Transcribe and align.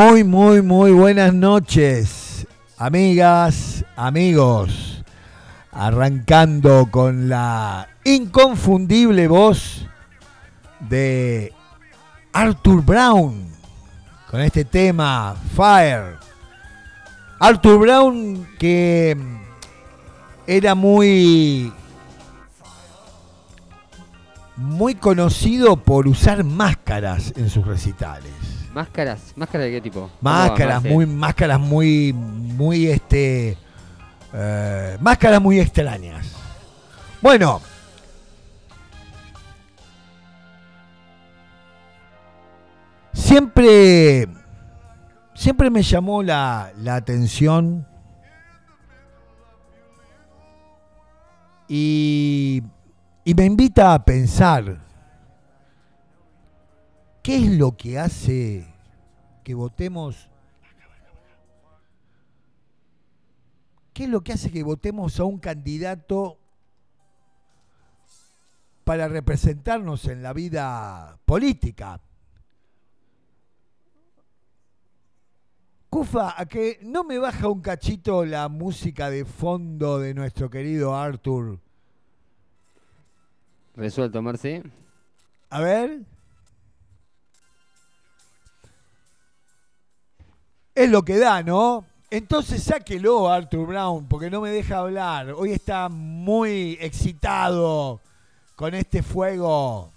Muy, 0.00 0.22
muy, 0.22 0.62
muy 0.62 0.92
buenas 0.92 1.34
noches, 1.34 2.46
amigas, 2.76 3.84
amigos. 3.96 5.02
Arrancando 5.72 6.86
con 6.88 7.28
la 7.28 7.88
inconfundible 8.04 9.26
voz 9.26 9.88
de 10.78 11.52
Arthur 12.32 12.84
Brown, 12.84 13.50
con 14.30 14.40
este 14.40 14.64
tema, 14.64 15.34
Fire. 15.56 16.14
Arthur 17.40 17.80
Brown 17.80 18.46
que 18.56 19.16
era 20.46 20.76
muy 20.76 21.72
muy 24.54 24.94
conocido 24.94 25.76
por 25.76 26.06
usar 26.06 26.44
máscaras 26.44 27.32
en 27.36 27.50
sus 27.50 27.66
recitales. 27.66 28.37
¿Máscaras? 28.78 29.32
¿Máscaras 29.34 29.66
de 29.66 29.72
qué 29.72 29.80
tipo? 29.80 30.08
Máscaras, 30.20 30.84
muy, 30.84 31.04
máscaras 31.04 31.58
muy, 31.58 32.12
muy, 32.12 32.86
este, 32.86 33.58
eh, 34.32 34.96
máscaras 35.00 35.42
muy 35.42 35.58
extrañas. 35.58 36.32
Bueno. 37.20 37.60
Siempre, 43.12 44.28
siempre 45.34 45.70
me 45.70 45.82
llamó 45.82 46.22
la, 46.22 46.70
la 46.76 46.94
atención 46.94 47.84
y, 51.66 52.62
y 53.24 53.34
me 53.34 53.44
invita 53.44 53.94
a 53.94 54.04
pensar 54.04 54.87
¿Qué 57.28 57.36
es 57.36 57.58
lo 57.58 57.76
que 57.76 57.98
hace 57.98 58.66
que 59.44 59.52
votemos? 59.52 60.30
¿Qué 63.92 64.04
es 64.04 64.08
lo 64.08 64.22
que 64.22 64.32
hace 64.32 64.50
que 64.50 64.62
votemos 64.62 65.20
a 65.20 65.24
un 65.24 65.38
candidato 65.38 66.38
para 68.82 69.08
representarnos 69.08 70.06
en 70.06 70.22
la 70.22 70.32
vida 70.32 71.18
política? 71.26 72.00
Cufa, 75.90 76.40
a 76.40 76.46
que 76.46 76.78
no 76.80 77.04
me 77.04 77.18
baja 77.18 77.48
un 77.48 77.60
cachito 77.60 78.24
la 78.24 78.48
música 78.48 79.10
de 79.10 79.26
fondo 79.26 79.98
de 79.98 80.14
nuestro 80.14 80.48
querido 80.48 80.96
Arthur. 80.96 81.60
Resuelto, 83.76 84.22
Marci. 84.22 84.62
A 85.50 85.60
ver. 85.60 86.17
Es 90.78 90.88
lo 90.88 91.04
que 91.04 91.18
da, 91.18 91.42
¿no? 91.42 91.84
Entonces 92.08 92.62
sáquelo, 92.62 93.28
Arthur 93.28 93.66
Brown, 93.66 94.06
porque 94.06 94.30
no 94.30 94.40
me 94.40 94.50
deja 94.50 94.78
hablar. 94.78 95.32
Hoy 95.32 95.50
está 95.50 95.88
muy 95.88 96.78
excitado 96.80 98.00
con 98.54 98.74
este 98.74 99.02
fuego. 99.02 99.90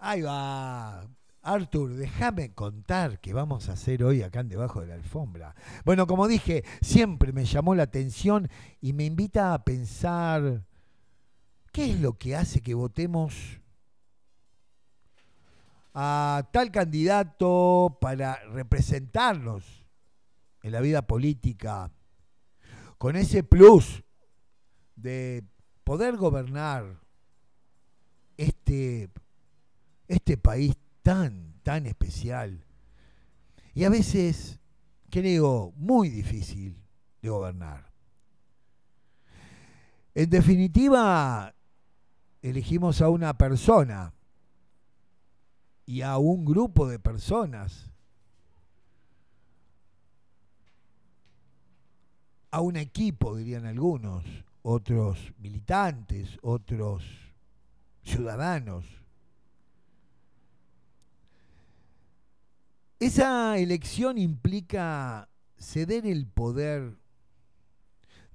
Ahí 0.00 0.22
va. 0.22 1.06
Arthur, 1.42 1.94
déjame 1.94 2.52
contar 2.52 3.20
qué 3.20 3.32
vamos 3.32 3.68
a 3.68 3.74
hacer 3.74 4.02
hoy 4.02 4.22
acá 4.22 4.40
en 4.40 4.48
debajo 4.48 4.80
de 4.80 4.88
la 4.88 4.94
alfombra. 4.94 5.54
Bueno, 5.84 6.08
como 6.08 6.26
dije, 6.26 6.64
siempre 6.80 7.32
me 7.32 7.44
llamó 7.44 7.76
la 7.76 7.84
atención 7.84 8.50
y 8.80 8.94
me 8.94 9.04
invita 9.04 9.54
a 9.54 9.62
pensar 9.62 10.64
qué 11.70 11.92
es 11.92 12.00
lo 12.00 12.14
que 12.14 12.34
hace 12.34 12.62
que 12.62 12.74
votemos 12.74 13.60
a 15.94 16.48
tal 16.52 16.70
candidato 16.70 17.98
para 18.00 18.42
representarnos 18.44 19.84
en 20.62 20.72
la 20.72 20.80
vida 20.80 21.02
política, 21.02 21.90
con 22.98 23.16
ese 23.16 23.42
plus 23.42 24.02
de 24.96 25.44
poder 25.84 26.16
gobernar 26.16 27.00
este, 28.36 29.10
este 30.08 30.36
país 30.36 30.76
tan, 31.02 31.54
tan 31.62 31.86
especial 31.86 32.64
y 33.74 33.84
a 33.84 33.88
veces, 33.88 34.58
creo, 35.10 35.72
muy 35.76 36.08
difícil 36.10 36.76
de 37.22 37.28
gobernar. 37.28 37.90
En 40.14 40.28
definitiva, 40.28 41.54
elegimos 42.42 43.00
a 43.00 43.08
una 43.08 43.36
persona 43.38 44.12
y 45.86 46.02
a 46.02 46.18
un 46.18 46.44
grupo 46.44 46.88
de 46.88 46.98
personas, 46.98 47.90
a 52.50 52.60
un 52.60 52.76
equipo, 52.76 53.36
dirían 53.36 53.66
algunos, 53.66 54.24
otros 54.62 55.32
militantes, 55.38 56.38
otros 56.42 57.04
ciudadanos. 58.04 58.84
Esa 63.00 63.58
elección 63.58 64.18
implica 64.18 65.28
ceder 65.58 66.06
el 66.06 66.26
poder 66.26 66.96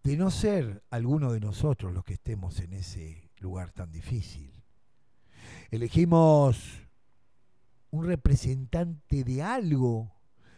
de 0.03 0.17
no 0.17 0.31
ser 0.31 0.83
alguno 0.89 1.31
de 1.31 1.39
nosotros 1.39 1.93
los 1.93 2.03
que 2.03 2.13
estemos 2.13 2.59
en 2.59 2.73
ese 2.73 3.29
lugar 3.39 3.71
tan 3.71 3.91
difícil. 3.91 4.51
Elegimos 5.69 6.86
un 7.91 8.05
representante 8.05 9.23
de 9.23 9.41
algo 9.41 10.13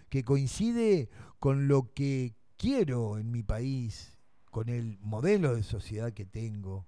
que 0.10 0.24
coincide 0.24 1.10
con 1.40 1.68
lo 1.68 1.94
que 1.94 2.36
quiero 2.58 3.18
en 3.18 3.32
mi 3.32 3.44
país, 3.44 4.18
con 4.52 4.70
el 4.70 4.98
modelo 5.00 5.56
de 5.56 5.64
sociedad 5.64 6.14
que 6.14 6.26
tengo, 6.26 6.88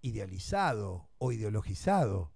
idealizado 0.00 1.08
o 1.18 1.32
ideologizado. 1.32 2.32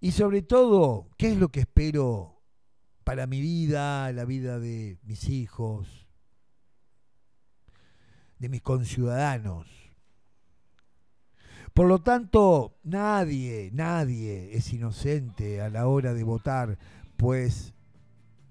Y 0.00 0.12
sobre 0.12 0.42
todo, 0.42 1.08
¿qué 1.16 1.30
es 1.32 1.38
lo 1.38 1.48
que 1.48 1.60
espero 1.60 2.42
para 3.04 3.26
mi 3.26 3.40
vida, 3.40 4.12
la 4.12 4.24
vida 4.24 4.58
de 4.58 4.98
mis 5.02 5.28
hijos, 5.28 6.08
de 8.38 8.48
mis 8.48 8.60
conciudadanos? 8.60 9.83
Por 11.74 11.88
lo 11.88 11.98
tanto, 11.98 12.76
nadie, 12.84 13.70
nadie 13.72 14.56
es 14.56 14.72
inocente 14.72 15.60
a 15.60 15.68
la 15.68 15.88
hora 15.88 16.14
de 16.14 16.22
votar, 16.22 16.78
pues 17.16 17.74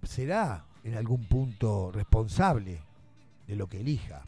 será 0.04 0.66
en 0.84 0.96
algún 0.96 1.24
punto 1.30 1.90
responsable 1.94 2.82
de 3.48 3.56
lo 3.56 3.68
que 3.68 3.80
elija. 3.80 4.26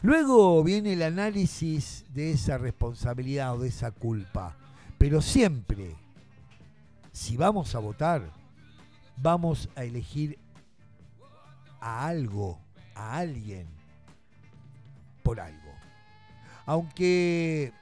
Luego 0.00 0.64
viene 0.64 0.94
el 0.94 1.02
análisis 1.02 2.06
de 2.14 2.30
esa 2.30 2.56
responsabilidad 2.56 3.54
o 3.54 3.58
de 3.58 3.68
esa 3.68 3.90
culpa, 3.90 4.56
pero 4.96 5.20
siempre, 5.20 5.94
si 7.12 7.36
vamos 7.36 7.74
a 7.74 7.80
votar, 7.80 8.32
vamos 9.18 9.68
a 9.76 9.84
elegir 9.84 10.38
a 11.82 12.06
algo, 12.06 12.58
a 12.94 13.18
alguien, 13.18 13.66
por 15.22 15.38
algo 15.38 15.69
aunque 16.66 17.72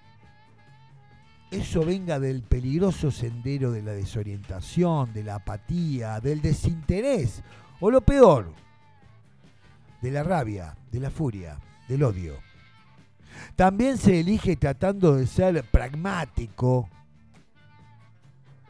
eso 1.51 1.85
venga 1.85 2.19
del 2.19 2.43
peligroso 2.43 3.11
sendero 3.11 3.71
de 3.71 3.83
la 3.83 3.93
desorientación, 3.93 5.13
de 5.13 5.25
la 5.25 5.37
apatía, 5.37 6.21
del 6.21 6.43
desinterés, 6.43 7.43
o 7.81 7.91
lo 7.91 8.01
peor, 8.03 8.53
de 10.03 10.11
la 10.11 10.23
rabia, 10.23 10.77
de 10.93 11.01
la 11.01 11.11
furia, 11.11 11.59
del 11.89 12.03
odio. 12.03 12.35
También 13.57 13.99
se 13.99 14.21
elige 14.21 14.57
tratando 14.57 15.15
de 15.15 15.27
ser 15.27 15.65
pragmático 15.65 16.89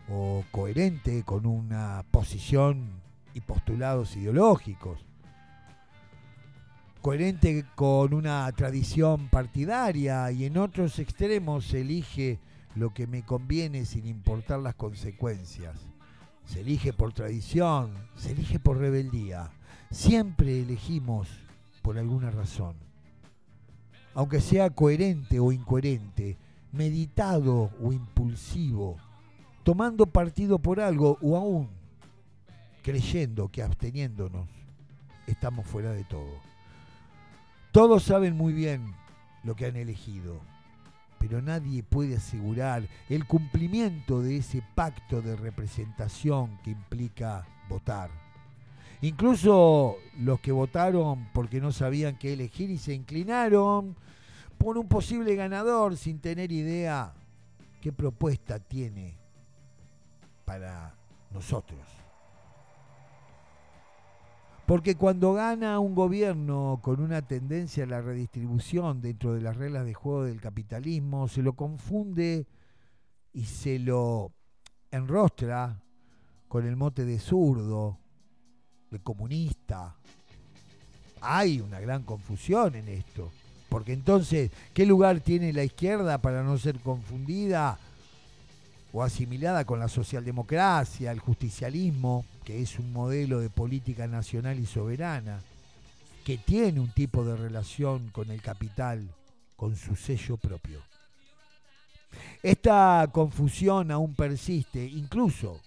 o 0.08 0.44
coherente 0.50 1.22
con 1.24 1.46
una 1.46 2.04
posición 2.10 3.00
y 3.34 3.40
postulados 3.40 4.16
ideológicos 4.16 5.07
coherente 7.08 7.64
con 7.74 8.12
una 8.12 8.52
tradición 8.52 9.30
partidaria 9.30 10.30
y 10.30 10.44
en 10.44 10.58
otros 10.58 10.98
extremos 10.98 11.64
se 11.64 11.80
elige 11.80 12.38
lo 12.74 12.92
que 12.92 13.06
me 13.06 13.22
conviene 13.22 13.86
sin 13.86 14.06
importar 14.06 14.60
las 14.60 14.74
consecuencias. 14.74 15.74
Se 16.44 16.60
elige 16.60 16.92
por 16.92 17.14
tradición, 17.14 17.94
se 18.14 18.32
elige 18.32 18.58
por 18.58 18.76
rebeldía. 18.76 19.50
Siempre 19.90 20.60
elegimos 20.60 21.28
por 21.80 21.96
alguna 21.96 22.30
razón. 22.30 22.76
Aunque 24.12 24.42
sea 24.42 24.68
coherente 24.68 25.40
o 25.40 25.50
incoherente, 25.50 26.36
meditado 26.72 27.70
o 27.82 27.90
impulsivo, 27.94 28.98
tomando 29.62 30.04
partido 30.04 30.58
por 30.58 30.78
algo 30.78 31.16
o 31.22 31.38
aún 31.38 31.70
creyendo 32.82 33.48
que 33.48 33.62
absteniéndonos 33.62 34.46
estamos 35.26 35.66
fuera 35.66 35.92
de 35.92 36.04
todo. 36.04 36.47
Todos 37.72 38.02
saben 38.04 38.36
muy 38.36 38.52
bien 38.52 38.94
lo 39.44 39.54
que 39.54 39.66
han 39.66 39.76
elegido. 39.76 40.40
pero 41.18 41.42
nadie 41.42 41.82
puede 41.82 42.16
asegurar 42.16 42.84
el 43.08 43.26
cumplimiento 43.26 44.22
de 44.22 44.36
ese 44.36 44.62
pacto 44.76 45.20
de 45.20 45.34
representación 45.34 46.58
que 46.62 46.70
implica 46.70 47.44
votar. 47.68 48.08
Incluso 49.00 49.96
los 50.18 50.40
que 50.40 50.52
votaron 50.52 51.28
porque 51.32 51.60
no 51.60 51.72
sabían 51.72 52.16
qué 52.16 52.32
elegir 52.32 52.70
y 52.70 52.78
se 52.78 52.94
inclinaron 52.94 53.96
por 54.58 54.78
un 54.78 54.88
posible 54.88 55.34
ganador 55.34 55.96
sin 55.96 56.20
tener 56.20 56.50
idea 56.52 57.12
qué 57.80 57.92
propuesta 57.92 58.58
tiene 58.58 59.16
para 60.44 60.94
nosotros. 61.32 61.97
Porque 64.68 64.96
cuando 64.96 65.32
gana 65.32 65.78
un 65.78 65.94
gobierno 65.94 66.78
con 66.82 67.00
una 67.00 67.22
tendencia 67.22 67.84
a 67.84 67.86
la 67.86 68.02
redistribución 68.02 69.00
dentro 69.00 69.32
de 69.32 69.40
las 69.40 69.56
reglas 69.56 69.86
de 69.86 69.94
juego 69.94 70.24
del 70.24 70.42
capitalismo, 70.42 71.26
se 71.26 71.40
lo 71.40 71.54
confunde 71.54 72.46
y 73.32 73.46
se 73.46 73.78
lo 73.78 74.30
enrostra 74.90 75.80
con 76.48 76.66
el 76.66 76.76
mote 76.76 77.06
de 77.06 77.18
zurdo, 77.18 77.98
de 78.90 78.98
comunista. 78.98 79.96
Hay 81.22 81.62
una 81.62 81.80
gran 81.80 82.02
confusión 82.02 82.74
en 82.74 82.88
esto. 82.88 83.30
Porque 83.70 83.94
entonces, 83.94 84.50
¿qué 84.74 84.84
lugar 84.84 85.20
tiene 85.20 85.54
la 85.54 85.64
izquierda 85.64 86.18
para 86.18 86.42
no 86.42 86.58
ser 86.58 86.78
confundida 86.80 87.78
o 88.92 89.02
asimilada 89.02 89.64
con 89.64 89.78
la 89.78 89.88
socialdemocracia, 89.88 91.12
el 91.12 91.20
justicialismo, 91.20 92.24
que 92.44 92.62
es 92.62 92.78
un 92.78 92.92
modelo 92.92 93.40
de 93.40 93.50
política 93.50 94.06
nacional 94.06 94.58
y 94.58 94.66
soberana, 94.66 95.40
que 96.24 96.38
tiene 96.38 96.80
un 96.80 96.90
tipo 96.90 97.24
de 97.24 97.36
relación 97.36 98.08
con 98.10 98.30
el 98.30 98.40
capital, 98.40 99.08
con 99.56 99.76
su 99.76 99.96
sello 99.96 100.36
propio? 100.36 100.82
Esta 102.42 103.08
confusión 103.12 103.90
aún 103.90 104.14
persiste, 104.14 104.84
incluso 104.84 105.60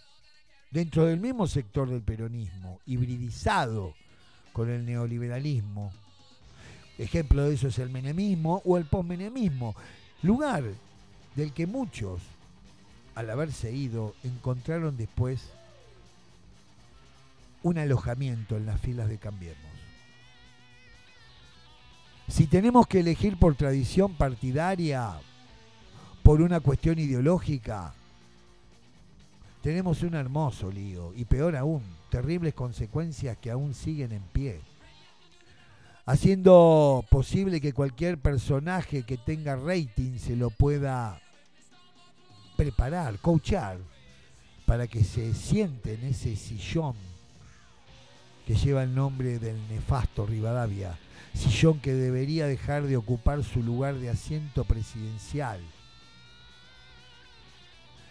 dentro 0.72 1.06
del 1.06 1.20
mismo 1.20 1.48
sector 1.48 1.90
del 1.90 2.02
peronismo, 2.02 2.80
hibridizado 2.86 3.94
con 4.54 4.70
el 4.70 4.86
neoliberalismo. 4.86 5.92
Ejemplo 6.98 7.44
de 7.44 7.56
eso 7.56 7.68
es 7.68 7.80
el 7.80 7.90
menemismo 7.90 8.62
o 8.66 8.78
el 8.78 8.86
posmenemismo, 8.86 9.76
lugar 10.24 10.64
del 11.36 11.54
que 11.54 11.68
muchos, 11.68 12.22
al 13.16 13.30
haberse 13.30 13.72
ido, 13.72 14.16
encontraron 14.24 14.98
después 14.98 15.50
un 17.64 17.78
alojamiento 17.78 18.58
en 18.58 18.66
las 18.66 18.80
filas 18.80 19.10
de 19.10 19.18
Cambiemos. 19.18 19.72
Si 22.28 22.48
tenemos 22.48 22.88
que 22.88 23.02
elegir 23.02 23.38
por 23.38 23.56
tradición 23.56 24.14
partidaria, 24.14 25.20
por 26.24 26.42
una 26.42 26.60
cuestión 26.62 26.98
ideológica, 26.98 27.94
tenemos 29.62 30.02
un 30.02 30.16
hermoso 30.16 30.72
lío 30.72 31.14
y 31.14 31.26
peor 31.26 31.56
aún, 31.56 31.84
terribles 32.10 32.54
consecuencias 32.54 33.38
que 33.38 33.52
aún 33.52 33.74
siguen 33.74 34.12
en 34.12 34.24
pie. 34.24 34.60
Haciendo 36.06 37.06
posible 37.10 37.62
que 37.62 37.74
cualquier 37.74 38.18
personaje 38.18 39.04
que 39.04 39.18
tenga 39.18 39.56
rating 39.56 40.18
se 40.18 40.36
lo 40.36 40.50
pueda 40.50 41.22
preparar, 42.56 43.20
coachar, 43.20 43.78
para 44.66 44.88
que 44.88 45.04
se 45.04 45.34
siente 45.34 45.96
en 45.96 46.06
ese 46.06 46.36
sillón 46.36 46.96
que 48.46 48.56
lleva 48.56 48.84
el 48.84 48.96
nombre 48.96 49.40
del 49.40 49.58
nefasto 49.70 50.26
Rivadavia, 50.26 50.98
sillón 51.34 51.80
que 51.80 51.94
debería 51.94 52.48
dejar 52.48 52.84
de 52.84 52.98
ocupar 52.98 53.44
su 53.44 53.62
lugar 53.64 53.96
de 53.96 54.10
asiento 54.10 54.64
presidencial. 54.64 55.60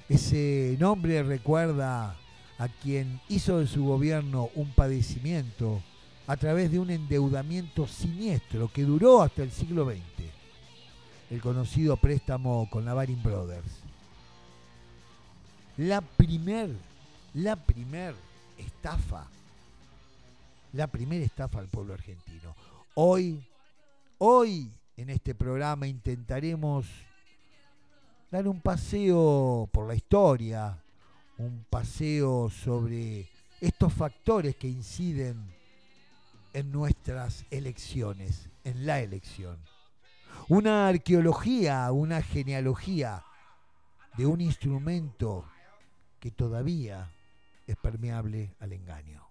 Ese 0.08 0.76
nombre 0.78 1.22
recuerda 1.22 2.16
a 2.58 2.68
quien 2.68 3.20
hizo 3.28 3.58
de 3.58 3.66
su 3.66 3.84
gobierno 3.84 4.50
un 4.54 4.70
padecimiento 4.72 5.80
a 6.26 6.36
través 6.36 6.70
de 6.70 6.78
un 6.78 6.90
endeudamiento 6.90 7.86
siniestro 7.86 8.70
que 8.72 8.82
duró 8.82 9.22
hasta 9.22 9.42
el 9.42 9.50
siglo 9.50 9.84
XX, 9.84 10.00
el 11.30 11.40
conocido 11.40 11.96
préstamo 11.96 12.68
con 12.70 12.84
la 12.84 12.94
Baring 12.94 13.22
Brothers. 13.22 13.79
La 15.80 16.02
primer, 16.02 16.68
la 17.32 17.56
primer 17.56 18.14
estafa, 18.58 19.26
la 20.74 20.86
primera 20.88 21.24
estafa 21.24 21.58
al 21.58 21.68
pueblo 21.68 21.94
argentino. 21.94 22.54
Hoy, 22.96 23.42
hoy 24.18 24.70
en 24.98 25.08
este 25.08 25.34
programa 25.34 25.86
intentaremos 25.86 26.84
dar 28.30 28.46
un 28.46 28.60
paseo 28.60 29.70
por 29.72 29.88
la 29.88 29.94
historia, 29.94 30.76
un 31.38 31.64
paseo 31.70 32.50
sobre 32.50 33.26
estos 33.58 33.90
factores 33.94 34.56
que 34.56 34.68
inciden 34.68 35.42
en 36.52 36.70
nuestras 36.70 37.46
elecciones, 37.50 38.50
en 38.64 38.84
la 38.84 39.00
elección. 39.00 39.56
Una 40.50 40.88
arqueología, 40.88 41.90
una 41.90 42.20
genealogía 42.20 43.24
de 44.18 44.26
un 44.26 44.42
instrumento 44.42 45.46
que 46.20 46.30
todavía 46.30 47.10
es 47.66 47.76
permeable 47.76 48.54
al 48.60 48.72
engaño. 48.72 49.29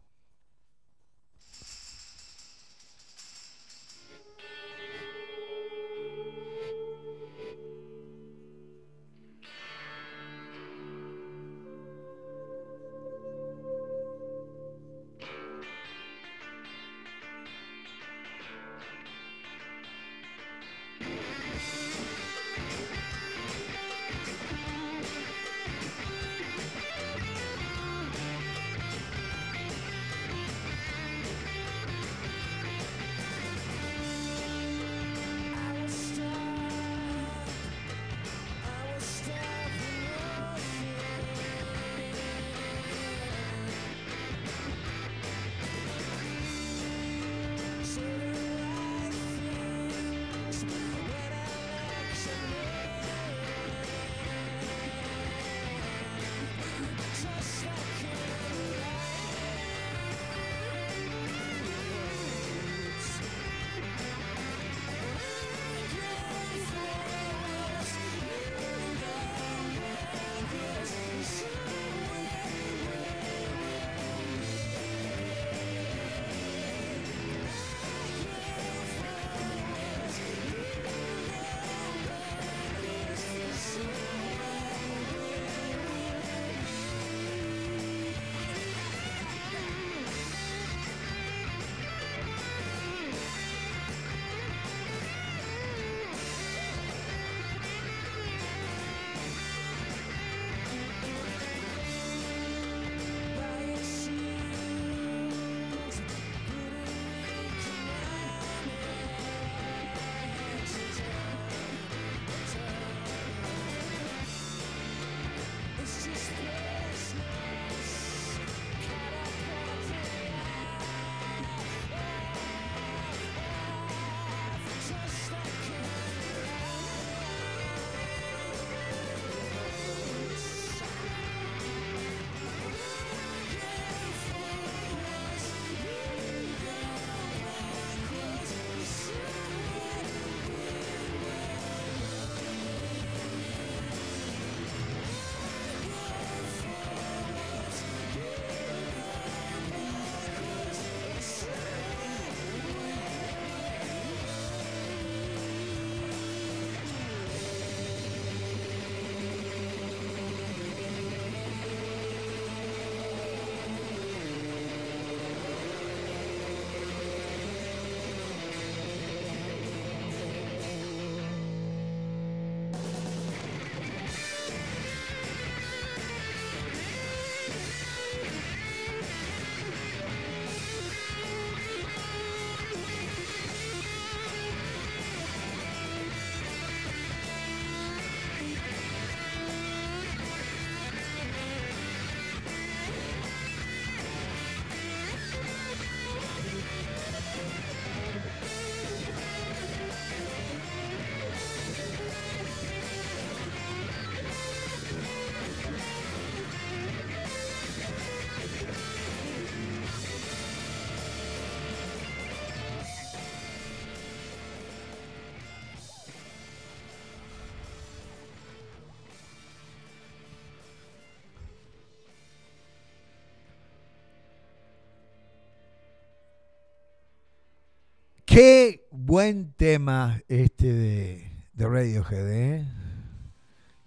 Qué 228.42 228.88
buen 228.92 229.52
tema 229.52 230.22
este 230.30 230.72
de, 230.72 231.30
de 231.52 231.68
Radiohead, 231.68 232.32
¿eh? 232.32 232.66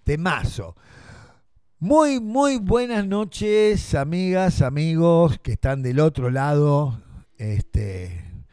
Temazo. 0.04 0.76
Muy, 1.78 2.20
muy 2.20 2.58
buenas 2.58 3.06
noches, 3.06 3.94
amigas, 3.94 4.60
amigos 4.60 5.38
que 5.38 5.52
están 5.52 5.80
del 5.80 6.00
otro 6.00 6.28
lado. 6.28 7.00
Este, 7.38 8.44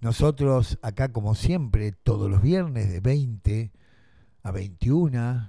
nosotros 0.00 0.80
acá, 0.82 1.12
como 1.12 1.36
siempre, 1.36 1.92
todos 1.92 2.28
los 2.28 2.42
viernes 2.42 2.90
de 2.90 2.98
20 2.98 3.70
a 4.42 4.50
21 4.50 5.48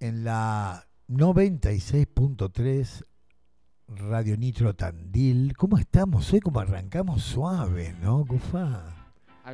en 0.00 0.24
la 0.24 0.88
96.3 1.06 3.04
Radio 3.88 4.38
Nitro 4.38 4.74
Tandil. 4.74 5.54
¿Cómo 5.54 5.76
estamos 5.76 6.32
hoy? 6.32 6.40
¿Cómo 6.40 6.60
arrancamos 6.60 7.24
suave, 7.24 7.94
no, 8.00 8.24
Cufa? 8.24 8.97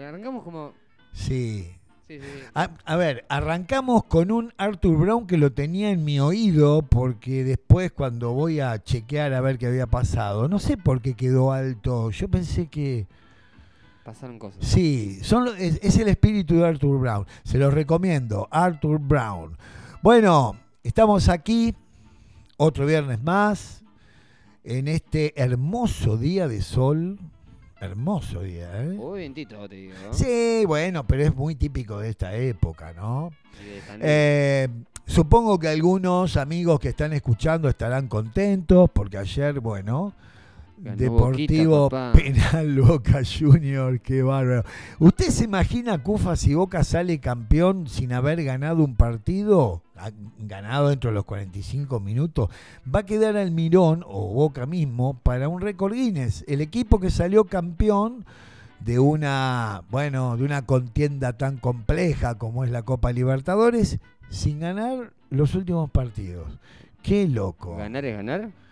Arrancamos 0.05 0.43
como. 0.45 0.73
Sí. 1.13 1.71
Sí, 2.07 2.19
sí, 2.21 2.23
sí. 2.23 2.43
A, 2.55 2.71
a 2.85 2.97
ver, 2.97 3.25
arrancamos 3.31 4.05
con 4.05 4.31
un 4.31 4.53
Arthur 4.59 4.99
Brown 4.99 5.27
que 5.27 5.39
lo 5.39 5.53
tenía 5.53 5.91
en 5.91 6.05
mi 6.05 6.21
oído 6.21 6.83
porque 6.83 7.45
después 7.45 7.93
cuando 7.93 8.33
voy 8.33 8.61
a 8.61 8.83
chequear 8.83 9.33
a 9.33 9.41
ver 9.41 9.57
qué 9.57 9.67
había 9.69 9.87
pasado, 9.87 10.47
no 10.49 10.59
sé 10.59 10.77
por 10.77 11.01
qué 11.01 11.15
quedó 11.15 11.53
alto. 11.53 12.11
Yo 12.11 12.29
pensé 12.29 12.67
que... 12.67 13.07
Pasaron 14.05 14.39
cosas. 14.39 14.63
Sí, 14.63 15.19
son, 15.23 15.47
lo- 15.47 15.55
es, 15.55 15.79
es 15.83 15.97
el 15.97 16.09
espíritu 16.09 16.57
de 16.57 16.67
Arthur 16.67 16.99
Brown. 17.01 17.27
Se 17.43 17.57
los 17.57 17.73
recomiendo, 17.73 18.49
Arthur 18.51 18.99
Brown. 18.99 19.57
Bueno, 20.03 20.57
estamos 20.83 21.31
aquí 21.31 21.75
otro 22.59 22.85
viernes 22.85 23.23
más 23.23 23.83
en 24.63 24.89
este 24.89 25.33
hermoso 25.43 26.19
día 26.19 26.49
de 26.49 26.61
sol. 26.61 27.19
Hermoso 27.81 28.41
día, 28.41 28.83
¿eh? 28.83 28.97
Uy, 28.99 29.21
vientito, 29.21 29.69
te 29.69 29.75
digo. 29.77 29.95
¿no? 30.07 30.15
Sí, 30.15 30.65
bueno, 30.67 31.07
pero 31.07 31.23
es 31.25 31.35
muy 31.35 31.55
típico 31.55 31.99
de 31.99 32.11
esta 32.11 32.35
época, 32.35 32.93
¿no? 32.95 33.31
Eh, 34.01 34.69
supongo 35.07 35.59
que 35.59 35.69
algunos 35.69 36.37
amigos 36.37 36.81
que 36.81 36.89
están 36.91 37.13
escuchando 37.13 37.69
estarán 37.69 38.09
contentos 38.09 38.91
porque 38.93 39.19
ayer, 39.19 39.61
bueno, 39.61 40.15
Ganó 40.77 40.97
Deportivo 40.97 41.89
Boquita. 41.89 42.13
Penal 42.13 42.81
Boca 42.83 43.23
Junior, 43.25 44.01
qué 44.01 44.23
bárbaro. 44.23 44.65
¿Usted 44.99 45.31
se 45.31 45.45
imagina, 45.45 46.03
Cufa, 46.03 46.37
si 46.37 46.55
Boca 46.55 46.83
sale 46.85 47.21
campeón 47.21 47.87
sin 47.87 48.13
haber 48.13 48.43
ganado 48.43 48.85
un 48.85 48.97
partido? 48.97 49.83
Ganado 50.39 50.89
dentro 50.89 51.11
de 51.11 51.15
los 51.15 51.25
45 51.25 52.01
minutos. 52.01 52.51
Va 52.93 53.01
a 53.01 53.07
quedar 53.07 53.37
Almirón 53.37 54.05
o 54.07 54.33
Boca 54.33 54.67
mismo 54.67 55.15
para 55.23 55.49
un 55.49 55.61
récord 55.61 55.95
Guinness. 55.95 56.45
El 56.49 56.61
equipo 56.61 56.99
que 56.99 57.11
salió 57.11 57.45
campeón 57.45 58.25
de 58.81 58.99
una, 58.99 59.83
bueno, 59.91 60.37
de 60.37 60.45
una 60.45 60.63
contienda 60.63 61.35
tan 61.35 61.57
compleja 61.59 62.37
como 62.37 62.65
es 62.65 62.71
la 62.71 62.83
Copa 62.83 63.13
Libertadores 63.13 64.01
sin 64.29 64.61
ganar 64.61 65.13
los 65.31 65.55
últimos 65.55 65.91
partidos. 65.91 66.59
Qué 67.03 67.29
loco. 67.29 67.77
¿Ganar 67.77 68.05
es 68.05 68.17
ganar? 68.17 68.64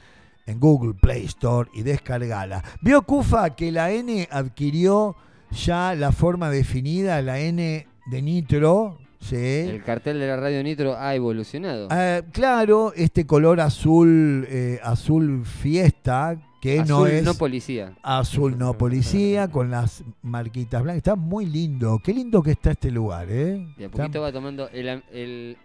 en 0.45 0.59
Google 0.59 0.93
Play 0.93 1.23
Store 1.25 1.69
y 1.73 1.83
descargala. 1.83 2.61
Vio 2.81 3.01
Cufa 3.03 3.51
que 3.51 3.71
la 3.71 3.91
N 3.91 4.27
adquirió 4.31 5.15
ya 5.51 5.95
la 5.95 6.11
forma 6.11 6.49
definida, 6.49 7.21
la 7.21 7.39
N 7.39 7.87
de 8.07 8.21
Nitro. 8.21 8.97
¿sí? 9.19 9.35
El 9.35 9.83
cartel 9.83 10.19
de 10.19 10.27
la 10.27 10.35
radio 10.37 10.63
Nitro 10.63 10.97
ha 10.97 11.15
evolucionado. 11.15 11.87
Eh, 11.91 12.23
claro, 12.31 12.93
este 12.95 13.25
color 13.25 13.61
azul, 13.61 14.45
eh, 14.49 14.79
azul 14.83 15.45
fiesta, 15.45 16.37
que 16.61 16.77
no 16.83 16.97
Azul, 17.05 17.09
es 17.09 17.23
no 17.23 17.33
policía. 17.35 17.93
azul 18.03 18.57
no 18.57 18.73
policía, 18.77 19.47
con 19.49 19.71
las 19.71 20.03
marquitas 20.21 20.81
blancas. 20.83 20.97
Está 20.97 21.15
muy 21.15 21.45
lindo. 21.45 21.99
Qué 22.03 22.13
lindo 22.13 22.43
que 22.43 22.51
está 22.51 22.71
este 22.71 22.91
lugar, 22.91 23.27
¿eh? 23.29 23.65
De 23.77 23.83
a 23.85 23.87
Está- 23.87 23.89
poquito 24.03 24.21
va 24.21 24.31
tomando 24.31 24.67
el, 24.69 25.03
el- 25.11 25.57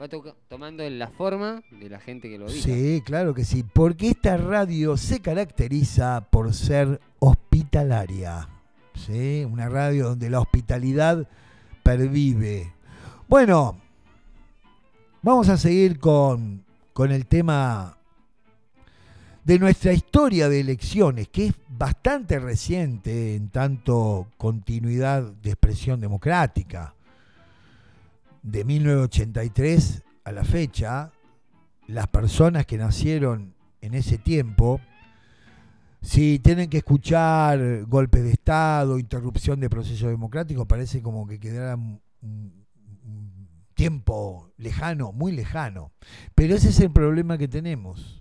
va 0.00 0.08
tomando 0.48 0.88
la 0.88 1.08
forma 1.08 1.62
de 1.70 1.90
la 1.90 2.00
gente 2.00 2.30
que 2.30 2.38
lo 2.38 2.46
habita. 2.46 2.62
Sí, 2.62 3.02
claro 3.04 3.34
que 3.34 3.44
sí. 3.44 3.62
Porque 3.62 4.08
esta 4.08 4.38
radio 4.38 4.96
se 4.96 5.20
caracteriza 5.20 6.26
por 6.30 6.54
ser 6.54 7.00
hospitalaria. 7.18 8.48
¿sí? 8.94 9.44
Una 9.50 9.68
radio 9.68 10.08
donde 10.08 10.30
la 10.30 10.40
hospitalidad 10.40 11.28
pervive. 11.82 12.72
Bueno, 13.28 13.76
vamos 15.22 15.48
a 15.50 15.56
seguir 15.58 15.98
con, 15.98 16.64
con 16.94 17.12
el 17.12 17.26
tema 17.26 17.98
de 19.44 19.58
nuestra 19.58 19.92
historia 19.92 20.48
de 20.48 20.60
elecciones, 20.60 21.28
que 21.28 21.46
es 21.46 21.54
bastante 21.68 22.38
reciente 22.38 23.34
en 23.34 23.48
tanto 23.48 24.28
continuidad 24.36 25.22
de 25.22 25.50
expresión 25.50 26.00
democrática. 26.00 26.94
De 28.42 28.64
1983 28.64 30.02
a 30.24 30.32
la 30.32 30.44
fecha, 30.44 31.12
las 31.86 32.06
personas 32.08 32.66
que 32.66 32.78
nacieron 32.78 33.54
en 33.80 33.94
ese 33.94 34.18
tiempo, 34.18 34.80
si 36.02 36.38
tienen 36.38 36.70
que 36.70 36.78
escuchar 36.78 37.84
golpes 37.86 38.22
de 38.22 38.32
Estado, 38.32 38.98
interrupción 38.98 39.60
de 39.60 39.68
proceso 39.70 40.08
democrático, 40.08 40.66
parece 40.66 41.02
como 41.02 41.26
que 41.26 41.38
un- 41.74 42.00
un 42.22 42.52
tiempo 43.74 44.52
lejano, 44.58 45.12
muy 45.12 45.32
lejano. 45.32 45.92
Pero 46.34 46.54
ese 46.54 46.68
es 46.68 46.80
el 46.80 46.90
problema 46.90 47.38
que 47.38 47.48
tenemos. 47.48 48.19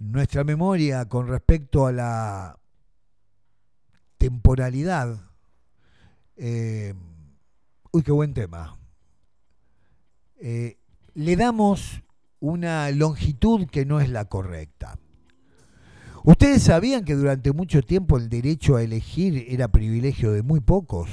Nuestra 0.00 0.44
memoria 0.44 1.04
con 1.04 1.28
respecto 1.28 1.86
a 1.86 1.92
la 1.92 2.58
temporalidad. 4.16 5.20
eh, 6.38 6.94
uy, 7.92 8.02
qué 8.02 8.10
buen 8.10 8.32
tema. 8.32 8.78
Eh, 10.40 10.78
le 11.12 11.36
damos 11.36 12.02
una 12.38 12.90
longitud 12.92 13.66
que 13.68 13.84
no 13.84 14.00
es 14.00 14.08
la 14.08 14.24
correcta. 14.24 14.98
Ustedes 16.24 16.62
sabían 16.62 17.04
que 17.04 17.14
durante 17.14 17.52
mucho 17.52 17.82
tiempo 17.82 18.16
el 18.16 18.30
derecho 18.30 18.76
a 18.76 18.82
elegir 18.82 19.44
era 19.48 19.68
privilegio 19.68 20.32
de 20.32 20.42
muy 20.42 20.60
pocos. 20.60 21.10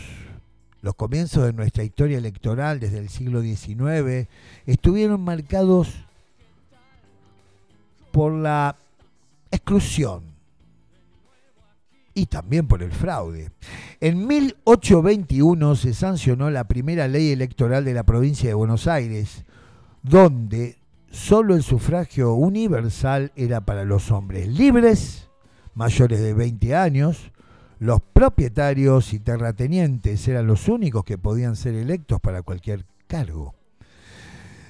Los 0.82 0.96
comienzos 0.96 1.44
de 1.44 1.52
nuestra 1.52 1.84
historia 1.84 2.18
electoral 2.18 2.80
desde 2.80 3.00
el 3.00 3.10
siglo 3.10 3.42
XIX 3.42 4.30
estuvieron 4.66 5.20
marcados 5.20 6.07
por 8.18 8.34
la 8.34 8.76
exclusión 9.52 10.24
y 12.16 12.26
también 12.26 12.68
por 12.68 12.82
el 12.82 12.92
fraude. 12.92 13.52
En 14.02 14.26
1821 14.26 15.76
se 15.76 15.94
sancionó 15.94 16.50
la 16.50 16.64
primera 16.64 17.08
ley 17.08 17.32
electoral 17.32 17.86
de 17.86 17.94
la 17.94 18.02
provincia 18.02 18.50
de 18.50 18.56
Buenos 18.56 18.88
Aires, 18.88 19.46
donde 20.02 20.80
solo 21.12 21.54
el 21.54 21.62
sufragio 21.62 22.34
universal 22.34 23.32
era 23.36 23.62
para 23.62 23.86
los 23.86 24.10
hombres 24.10 24.48
libres, 24.48 25.30
mayores 25.76 26.20
de 26.20 26.34
20 26.34 26.76
años, 26.76 27.32
los 27.78 28.02
propietarios 28.02 29.14
y 29.14 29.20
terratenientes 29.20 30.28
eran 30.28 30.48
los 30.48 30.68
únicos 30.68 31.04
que 31.04 31.20
podían 31.20 31.56
ser 31.56 31.76
electos 31.76 32.20
para 32.20 32.42
cualquier 32.42 32.84
cargo. 33.06 33.57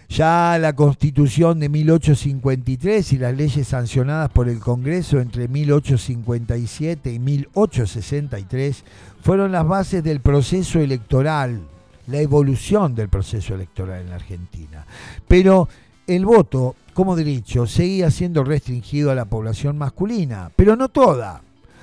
Ya 0.09 0.57
la 0.57 0.73
Constitución 0.73 1.59
de 1.59 1.67
1853 1.67 3.13
y 3.13 3.17
las 3.17 3.35
leyes 3.35 3.67
sancionadas 3.67 4.29
por 4.29 4.47
el 4.47 4.59
Congreso 4.59 5.19
entre 5.19 5.47
1857 5.49 7.11
y 7.11 7.19
1863 7.19 8.83
fueron 9.21 9.51
las 9.51 9.67
bases 9.67 10.03
del 10.03 10.21
proceso 10.21 10.79
electoral, 10.79 11.61
la 12.07 12.21
evolución 12.21 12.95
del 12.95 13.09
proceso 13.09 13.53
electoral 13.53 14.01
en 14.01 14.09
la 14.09 14.15
Argentina. 14.15 14.85
Pero 15.27 15.67
el 16.07 16.25
voto, 16.25 16.75
como 16.93 17.17
derecho, 17.17 17.67
seguía 17.67 18.09
siendo 18.09 18.45
restringido 18.45 19.11
a 19.11 19.15
la 19.15 19.25
población 19.25 19.77
masculina, 19.77 20.51
pero 20.55 20.77
no 20.77 20.87
toda. 20.87 21.41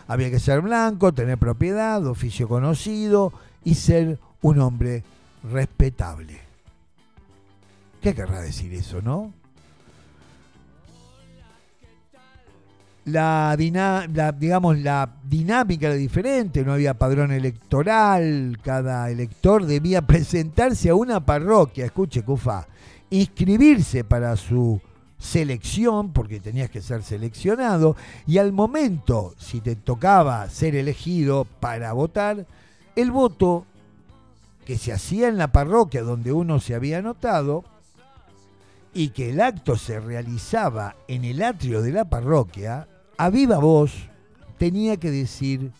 Había 0.09 0.31
que 0.31 0.41
ser 0.41 0.63
blanco, 0.63 1.13
tener 1.13 1.37
propiedad, 1.37 2.07
oficio 2.07 2.49
conocido 2.49 3.35
y 3.65 3.75
ser 3.75 4.19
un 4.41 4.61
hombre 4.61 5.03
respetable. 5.51 6.44
¿Qué 8.05 8.15
querrá 8.15 8.43
decir 8.43 8.71
eso, 8.75 9.01
no? 9.01 9.33
La, 13.07 13.57
digamos, 13.57 14.79
la 14.81 15.11
dinámica 15.25 15.87
era 15.87 15.95
diferente, 15.95 16.67
no 16.67 16.75
había 16.75 16.93
padrón 16.99 17.33
electoral, 17.33 18.59
cada 18.63 19.11
elector 19.11 19.65
debía 19.65 20.03
presentarse 20.07 20.91
a 20.91 20.95
una 20.95 21.25
parroquia, 21.25 21.87
escuche, 21.87 22.23
Cufa, 22.23 22.69
inscribirse 23.09 24.05
para 24.05 24.37
su 24.37 24.83
selección, 25.19 26.13
porque 26.13 26.41
tenías 26.41 26.69
que 26.69 26.83
ser 26.83 27.03
seleccionado, 27.03 27.97
y 28.27 28.37
al 28.37 28.53
momento, 28.53 29.35
si 29.39 29.63
te 29.63 29.77
tocaba 29.77 30.47
ser 30.51 30.77
elegido 30.77 31.47
para 31.59 31.95
votar, 31.95 32.45
el 32.97 33.11
voto 33.11 33.65
que 34.67 34.77
se 34.77 34.93
hacía 34.93 35.29
en 35.29 35.39
la 35.39 35.53
parroquia 35.53 36.03
donde 36.03 36.33
uno 36.33 36.61
se 36.61 36.75
había 36.75 36.99
anotado 36.99 37.65
y 38.95 39.09
que 39.09 39.31
el 39.31 39.41
acto 39.41 39.77
se 39.77 39.99
realizaba 39.99 40.95
en 41.09 41.25
el 41.25 41.43
atrio 41.43 41.83
de 41.83 41.93
la 41.93 42.05
parroquia, 42.05 42.89
a 43.19 43.29
viva 43.29 43.59
voz 43.59 43.93
tenía 44.57 44.97
que 44.97 45.11
decir 45.11 45.73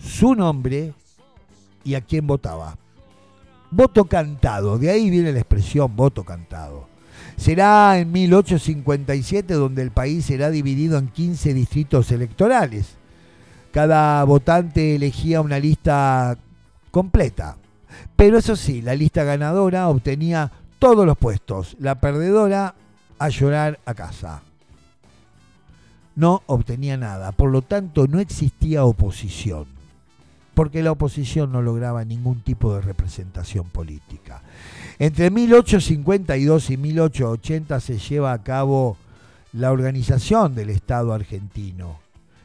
su 0.00 0.34
nombre 0.34 0.94
y 1.84 1.94
a 1.94 2.00
quién 2.00 2.26
votaba. 2.26 2.78
Voto 3.70 4.04
cantado, 4.04 4.78
de 4.78 4.90
ahí 4.90 5.10
viene 5.10 5.32
la 5.32 5.40
expresión 5.40 5.94
voto 5.96 6.24
cantado. 6.24 6.86
Será 7.36 7.98
en 7.98 8.12
1857 8.12 9.54
donde 9.54 9.82
el 9.82 9.90
país 9.90 10.26
será 10.26 10.50
dividido 10.50 10.98
en 10.98 11.08
15 11.08 11.54
distritos 11.54 12.12
electorales. 12.12 12.96
Cada 13.72 14.22
votante 14.24 14.94
elegía 14.94 15.40
una 15.40 15.58
lista 15.58 16.36
completa. 16.90 17.56
Pero 18.16 18.38
eso 18.38 18.54
sí, 18.54 18.82
la 18.82 18.94
lista 18.94 19.24
ganadora 19.24 19.88
obtenía 19.88 20.52
todos 20.82 21.06
los 21.06 21.16
puestos. 21.16 21.76
La 21.78 22.00
perdedora 22.00 22.74
a 23.20 23.28
llorar 23.28 23.78
a 23.86 23.94
casa. 23.94 24.42
No 26.16 26.42
obtenía 26.46 26.96
nada. 26.96 27.30
Por 27.30 27.52
lo 27.52 27.62
tanto, 27.62 28.08
no 28.08 28.18
existía 28.18 28.84
oposición. 28.84 29.66
Porque 30.54 30.82
la 30.82 30.90
oposición 30.90 31.52
no 31.52 31.62
lograba 31.62 32.04
ningún 32.04 32.40
tipo 32.40 32.74
de 32.74 32.80
representación 32.80 33.68
política. 33.68 34.42
Entre 34.98 35.30
1852 35.30 36.70
y 36.70 36.76
1880 36.76 37.78
se 37.78 37.98
lleva 37.98 38.32
a 38.32 38.42
cabo 38.42 38.96
la 39.52 39.70
organización 39.70 40.56
del 40.56 40.70
Estado 40.70 41.12
argentino. 41.12 42.00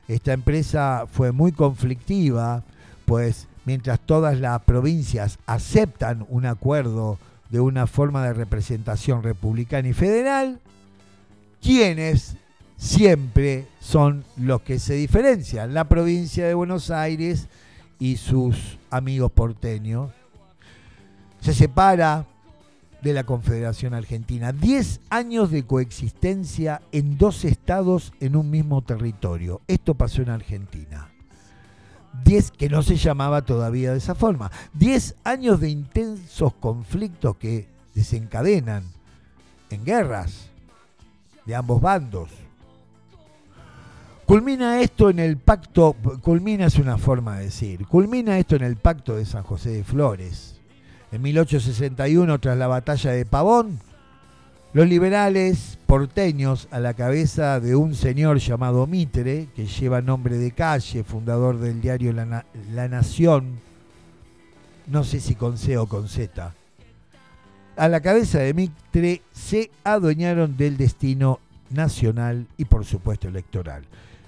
Esta 0.08 0.34
empresa 0.34 1.06
fue 1.12 1.32
muy 1.32 1.54
conflictiva, 1.54 2.62
pues 3.06 3.48
mientras 3.66 4.00
todas 4.00 4.40
las 4.40 4.62
provincias 4.62 5.40
aceptan 5.48 6.24
un 6.30 6.46
acuerdo 6.46 7.18
de 7.50 7.60
una 7.60 7.88
forma 7.88 8.26
de 8.26 8.34
representación 8.34 9.24
republicana 9.24 9.88
y 9.88 9.94
federal, 9.94 10.60
quienes 11.62 12.36
siempre 12.78 13.68
son 13.80 14.24
los 14.38 14.62
que 14.62 14.80
se 14.80 14.94
diferencian, 14.96 15.74
la 15.74 15.90
provincia 15.90 16.48
de 16.48 16.54
Buenos 16.54 16.92
Aires 16.92 17.48
y 18.00 18.18
sus 18.18 18.78
amigos 18.90 19.32
porteños. 19.32 20.12
Se 21.42 21.54
separa 21.54 22.26
de 23.02 23.14
la 23.14 23.24
Confederación 23.24 23.94
Argentina. 23.94 24.52
Diez 24.52 25.00
años 25.10 25.52
de 25.52 25.64
coexistencia 25.64 26.82
en 26.92 27.18
dos 27.18 27.46
estados 27.46 28.14
en 28.20 28.36
un 28.36 28.50
mismo 28.50 28.82
territorio. 28.82 29.62
Esto 29.68 29.96
pasó 29.96 30.22
en 30.22 30.30
Argentina. 30.30 31.10
10 32.24 32.52
que 32.52 32.70
no 32.70 32.84
se 32.84 32.96
llamaba 32.96 33.44
todavía 33.44 33.92
de 33.92 33.98
esa 33.98 34.16
forma. 34.16 34.52
10 34.74 35.16
años 35.24 35.60
de 35.60 35.70
intensos 35.70 36.54
conflictos 36.54 37.38
que 37.38 37.68
desencadenan 37.94 38.84
en 39.70 39.84
guerras 39.84 40.50
de 41.46 41.56
ambos 41.56 41.82
bandos. 41.82 42.30
Culmina 44.26 44.82
esto 44.82 45.10
en 45.10 45.20
el 45.20 45.38
pacto, 45.38 45.96
culmina 46.22 46.66
es 46.66 46.78
una 46.78 46.98
forma 46.98 47.38
de 47.38 47.46
decir, 47.46 47.88
culmina 47.88 48.38
esto 48.38 48.58
en 48.58 48.64
el 48.64 48.76
pacto 48.76 49.16
de 49.16 49.26
San 49.26 49.44
José 49.44 49.70
de 49.70 49.84
Flores. 49.86 50.60
En 51.14 51.22
1861, 51.22 52.38
tras 52.40 52.58
la 52.58 52.68
batalla 52.68 53.12
de 53.12 53.26
Pavón, 53.26 53.80
los 54.74 54.88
liberales 54.88 55.78
porteños, 55.86 56.68
a 56.72 56.80
la 56.80 56.94
cabeza 56.94 57.60
de 57.60 57.76
un 57.76 57.96
señor 57.96 58.40
llamado 58.40 58.86
Mitre, 58.86 59.48
que 59.56 59.66
lleva 59.66 60.02
nombre 60.02 60.38
de 60.38 60.52
calle, 60.52 61.04
fundador 61.04 61.58
del 61.58 61.82
diario 61.82 62.12
La, 62.14 62.88
Nación, 62.88 63.60
no 64.88 65.04
sé 65.04 65.20
si 65.20 65.36
con 65.36 65.58
C 65.58 65.78
o 65.78 65.88
con 65.88 66.10
Z, 66.10 66.54
a 67.78 67.88
la 67.88 68.02
cabeza 68.02 68.40
de 68.40 68.54
Mitre 68.54 69.22
se 69.32 69.72
adueñaron 69.84 70.58
del 70.58 70.78
destino 70.78 71.40
nacional 71.70 72.48
y 72.58 72.66
por 72.66 72.86
supuesto 72.86 73.28
electoral. 73.28 73.84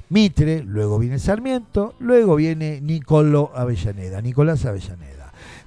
Mitre, 0.10 0.64
luego 0.64 1.00
viene 1.00 1.20
Sarmiento, 1.20 1.96
luego 2.00 2.36
viene 2.36 2.80
Nicolo 2.82 3.52
Avellaneda, 3.54 4.22
Nicolás 4.22 4.66
Avellaneda. 4.66 5.19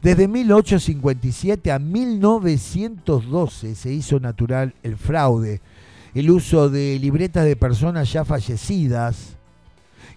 Desde 0.02 0.28
1857 0.28 1.70
a 1.70 1.78
1912 1.78 3.74
se 3.74 3.92
hizo 3.92 4.18
natural 4.20 4.74
el 4.82 4.96
fraude, 4.96 5.61
el 6.14 6.30
uso 6.30 6.68
de 6.68 6.98
libretas 6.98 7.44
de 7.44 7.56
personas 7.56 8.12
ya 8.12 8.24
fallecidas 8.24 9.37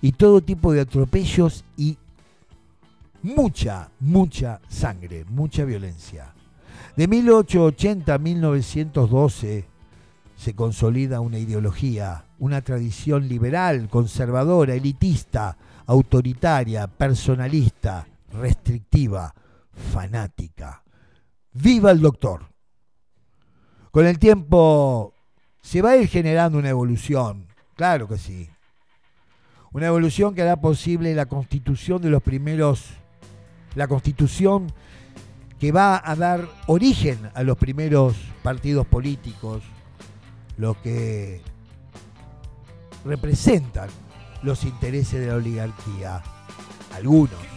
y 0.02 0.12
todo 0.14 0.42
tipo 0.42 0.74
de 0.74 0.82
atropellos 0.82 1.64
y 1.78 1.98
mucha, 3.22 3.90
mucha 4.00 4.60
sangre, 4.68 5.26
mucha 5.30 5.66
violencia. 5.66 6.34
De 6.96 7.08
1880 7.08 8.14
a 8.14 8.18
1912 8.18 9.66
se 10.36 10.54
consolida 10.54 11.22
una 11.22 11.40
ideología, 11.40 12.26
una 12.40 12.62
tradición 12.62 13.28
liberal, 13.28 13.90
conservadora, 13.90 14.76
elitista, 14.76 15.58
autoritaria, 15.86 16.88
personalista, 16.88 18.08
restrictiva, 18.34 19.34
fanática. 19.76 20.84
¡Viva 21.54 21.92
el 21.92 22.02
doctor! 22.02 22.48
Con 23.92 24.06
el 24.06 24.20
tiempo 24.20 25.14
se 25.62 25.82
va 25.82 25.92
a 25.92 25.98
ir 25.98 26.10
generando 26.10 26.58
una 26.58 26.70
evolución, 26.70 27.48
claro 27.76 28.08
que 28.08 28.18
sí. 28.18 28.50
Una 29.72 29.88
evolución 29.88 30.36
que 30.36 30.42
hará 30.42 30.58
posible 30.58 31.16
la 31.16 31.26
constitución 31.26 32.02
de 32.02 32.10
los 32.10 32.22
primeros, 32.22 32.90
la 33.74 33.88
constitución 33.88 34.72
que 35.60 35.72
va 35.72 36.02
a 36.04 36.16
dar 36.16 36.48
origen 36.68 37.30
a 37.34 37.44
los 37.44 37.58
primeros 37.58 38.16
partidos 38.44 38.86
políticos, 38.86 39.64
los 40.58 40.78
que 40.78 41.42
representan 43.06 43.90
los 44.44 44.64
intereses 44.66 45.22
de 45.22 45.28
la 45.28 45.36
oligarquía, 45.36 46.22
algunos 46.94 47.55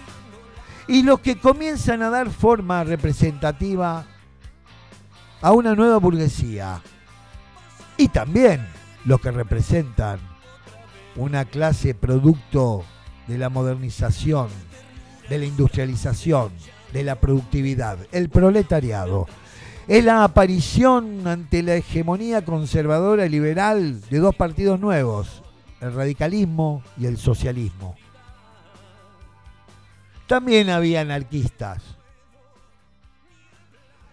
y 0.88 1.03
los 1.03 1.20
que 1.20 1.38
comienzan 1.38 2.03
a 2.03 2.09
dar 2.09 2.31
forma 2.31 2.83
representativa 2.83 4.07
a 5.42 5.53
una 5.53 5.74
nueva 5.74 5.98
burguesía. 5.98 6.81
Y 7.98 8.09
también 8.09 8.66
los 9.05 9.20
que 9.20 9.31
representan 9.31 10.18
una 11.14 11.44
clase 11.44 11.94
producto 11.94 12.85
de 13.27 13.37
la 13.37 13.51
modernización, 13.51 14.48
de 15.29 15.38
la 15.38 15.44
industrialización, 15.44 16.53
de 16.92 17.05
la 17.05 17.16
productividad, 17.16 17.98
el 18.11 18.31
proletariado. 18.31 19.27
Es 19.87 20.05
la 20.05 20.24
aparición 20.24 21.27
ante 21.27 21.62
la 21.62 21.74
hegemonía 21.74 22.44
conservadora 22.44 23.27
y 23.27 23.29
liberal 23.29 24.01
de 24.09 24.18
dos 24.18 24.35
partidos 24.35 24.81
nuevos, 24.81 25.42
el 25.81 25.92
radicalismo 25.92 26.83
y 26.96 27.07
el 27.07 27.18
socialismo 27.18 27.96
también 30.28 30.70
había 30.70 31.00
anarquistas. 31.00 31.82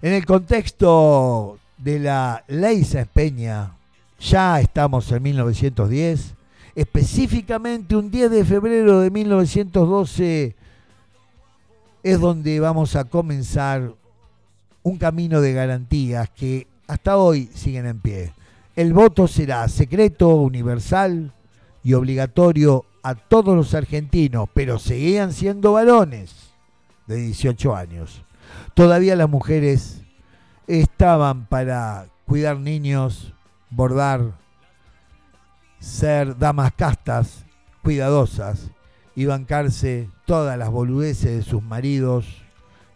En 0.02 0.14
el 0.14 0.26
contexto 0.26 1.60
de 1.78 2.00
la 2.00 2.44
ley 2.48 2.88
Peña, 3.14 3.74
ya 4.20 4.60
estamos 4.60 5.12
en 5.12 5.22
1910, 5.22 6.34
específicamente 6.74 7.96
un 7.96 8.10
10 8.10 8.32
de 8.32 8.46
febrero 8.46 9.02
de 9.02 9.12
1912 9.12 10.56
es 12.04 12.20
donde 12.20 12.60
vamos 12.60 12.96
a 12.96 13.06
comenzar 13.06 13.94
un 14.84 14.98
camino 14.98 15.42
de 15.42 15.54
garantías 15.54 16.30
que 16.30 16.68
hasta 16.88 17.18
hoy 17.18 17.50
siguen 17.54 17.88
en 17.88 18.00
pie. 18.00 18.32
El 18.76 18.94
voto 18.94 19.28
será 19.28 19.68
secreto, 19.68 20.36
universal 20.36 21.34
y 21.84 21.94
obligatorio 21.94 22.86
a 23.06 23.14
todos 23.14 23.56
los 23.56 23.76
argentinos, 23.76 24.50
pero 24.52 24.80
seguían 24.80 25.32
siendo 25.32 25.74
varones 25.74 26.50
de 27.06 27.18
18 27.18 27.76
años. 27.76 28.24
Todavía 28.74 29.16
las 29.16 29.30
mujeres 29.30 30.02
estaban 30.66 31.46
para 31.46 32.08
cuidar 32.26 32.58
niños, 32.58 33.32
bordar, 33.70 34.32
ser 35.78 36.36
damas 36.36 36.74
castas, 36.76 37.46
cuidadosas 37.84 38.72
y 39.16 39.26
bancarse 39.26 40.10
todas 40.26 40.58
las 40.58 40.72
boludeces 40.72 41.38
de 41.38 41.44
sus 41.44 41.62
maridos 41.62 42.26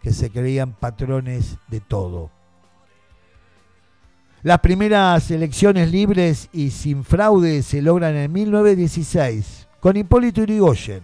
que 0.02 0.12
se 0.12 0.32
creían 0.32 0.72
patrones 0.74 1.58
de 1.67 1.82
todo. 1.82 2.32
Las 4.41 4.58
primeras 4.62 5.30
elecciones 5.30 5.91
libres 5.91 6.50
y 6.52 6.72
sin 6.72 7.04
fraude 7.04 7.62
se 7.62 7.84
logran 7.84 8.15
en 8.15 8.32
1916 8.32 9.68
con 9.80 9.98
Hipólito 9.98 10.42
Yrigoyen 10.42 11.02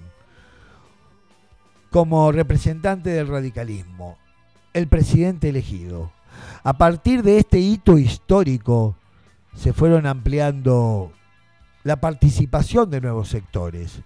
como 1.91 2.31
representante 2.31 3.09
del 3.09 3.27
radicalismo, 3.27 4.17
el 4.73 4.87
presidente 4.87 5.47
elegido. 5.47 6.11
A 6.63 6.73
partir 6.73 7.23
de 7.23 7.37
este 7.37 7.59
hito 7.59 7.97
histórico 7.97 8.97
se 9.55 9.71
fueron 9.71 10.05
ampliando 10.05 11.13
la 11.83 11.95
participación 11.95 12.89
de 12.89 12.99
nuevos 12.99 13.29
sectores. 13.29 14.01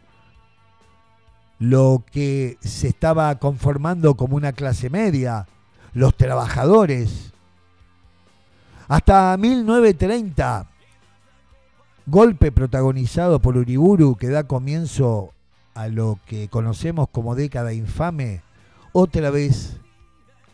Lo 1.58 2.04
que 2.12 2.58
se 2.62 2.90
estaba 2.90 3.34
conformando 3.40 4.16
como 4.16 4.36
una 4.36 4.54
clase 4.54 4.92
media, 4.92 5.48
los 5.94 6.16
trabajadores. 6.16 7.34
Hasta 8.88 9.36
1930, 9.36 10.69
golpe 12.10 12.52
protagonizado 12.52 13.40
por 13.40 13.58
Uriburu 13.58 14.16
que 14.16 14.30
da 14.30 14.44
comienzo 14.46 15.34
a 15.76 15.88
lo 15.88 16.20
que 16.26 16.50
conocemos 16.50 17.08
como 17.10 17.36
década 17.36 17.74
infame, 17.74 18.42
otra 18.92 19.30
vez, 19.30 19.78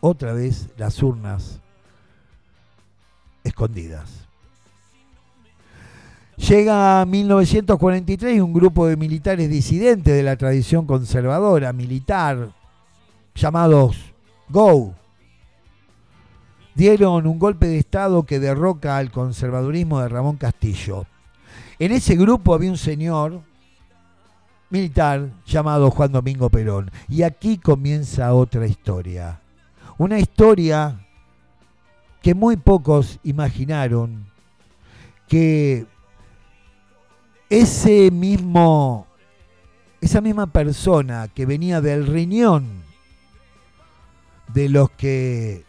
otra 0.00 0.32
vez 0.32 0.68
las 0.76 1.02
urnas 1.02 1.60
escondidas. 3.42 4.26
Llega 6.36 7.04
1943 7.06 8.36
y 8.36 8.40
un 8.40 8.52
grupo 8.52 8.86
de 8.86 8.96
militares 8.96 9.48
disidentes 9.48 10.14
de 10.14 10.22
la 10.22 10.36
tradición 10.36 10.86
conservadora 10.86 11.72
militar, 11.72 12.50
llamados 13.34 13.96
GO, 14.50 14.94
dieron 16.74 17.26
un 17.26 17.38
golpe 17.38 17.66
de 17.66 17.78
Estado 17.78 18.24
que 18.24 18.38
derroca 18.38 18.98
al 18.98 19.10
conservadurismo 19.10 20.00
de 20.00 20.08
Ramón 20.10 20.36
Castillo. 20.36 21.06
En 21.78 21.92
ese 21.92 22.16
grupo 22.16 22.54
había 22.54 22.70
un 22.70 22.78
señor 22.78 23.42
militar 24.70 25.30
llamado 25.44 25.90
Juan 25.90 26.12
Domingo 26.12 26.48
Perón. 26.48 26.90
Y 27.08 27.22
aquí 27.22 27.58
comienza 27.58 28.32
otra 28.32 28.66
historia. 28.66 29.40
Una 29.98 30.18
historia 30.18 31.06
que 32.22 32.34
muy 32.34 32.56
pocos 32.56 33.20
imaginaron 33.22 34.26
que 35.28 35.86
ese 37.50 38.10
mismo, 38.10 39.06
esa 40.00 40.20
misma 40.20 40.46
persona 40.46 41.28
que 41.28 41.46
venía 41.46 41.80
del 41.80 42.06
riñón 42.06 42.84
de 44.52 44.68
los 44.68 44.90
que 44.90 45.64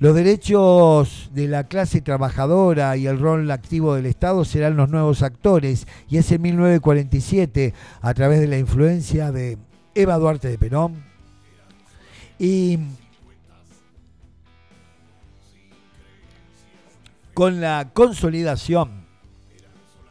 Los 0.00 0.14
derechos 0.14 1.28
de 1.32 1.48
la 1.48 1.64
clase 1.66 2.00
trabajadora 2.00 2.96
y 2.96 3.08
el 3.08 3.18
rol 3.18 3.50
activo 3.50 3.96
del 3.96 4.06
Estado 4.06 4.44
serán 4.44 4.76
los 4.76 4.88
nuevos 4.90 5.22
actores 5.22 5.88
y 6.08 6.18
es 6.18 6.30
en 6.30 6.42
1947, 6.42 7.74
a 8.00 8.14
través 8.14 8.38
de 8.38 8.46
la 8.46 8.58
influencia 8.58 9.32
de 9.32 9.58
Eva 9.96 10.16
Duarte 10.18 10.46
de 10.46 10.56
Perón, 10.56 11.02
y 12.38 12.78
con 17.34 17.60
la 17.60 17.90
consolidación 17.92 19.04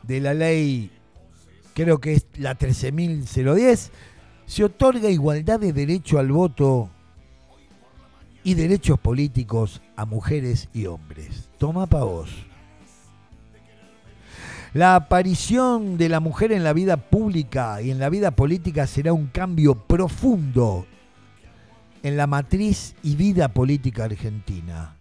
de 0.03 0.19
la 0.19 0.33
ley, 0.33 0.91
creo 1.73 1.99
que 1.99 2.15
es 2.15 2.25
la 2.37 2.57
13.010, 2.57 3.89
se 4.45 4.63
otorga 4.65 5.09
igualdad 5.09 5.61
de 5.61 5.71
derecho 5.71 6.19
al 6.19 6.33
voto 6.33 6.89
y 8.47 8.53
derechos 8.53 8.97
políticos 8.97 9.81
a 9.97 10.05
mujeres 10.05 10.69
y 10.73 10.85
hombres. 10.85 11.49
Toma 11.57 11.85
pa' 11.85 12.05
vos. 12.05 12.29
La 14.73 14.95
aparición 14.95 15.97
de 15.97 16.07
la 16.07 16.21
mujer 16.21 16.53
en 16.53 16.63
la 16.63 16.71
vida 16.71 16.95
pública 16.95 17.81
y 17.81 17.91
en 17.91 17.99
la 17.99 18.07
vida 18.07 18.31
política 18.31 18.87
será 18.87 19.11
un 19.11 19.27
cambio 19.27 19.75
profundo 19.75 20.85
en 22.03 22.15
la 22.15 22.25
matriz 22.25 22.95
y 23.03 23.17
vida 23.17 23.49
política 23.49 24.05
argentina. 24.05 24.95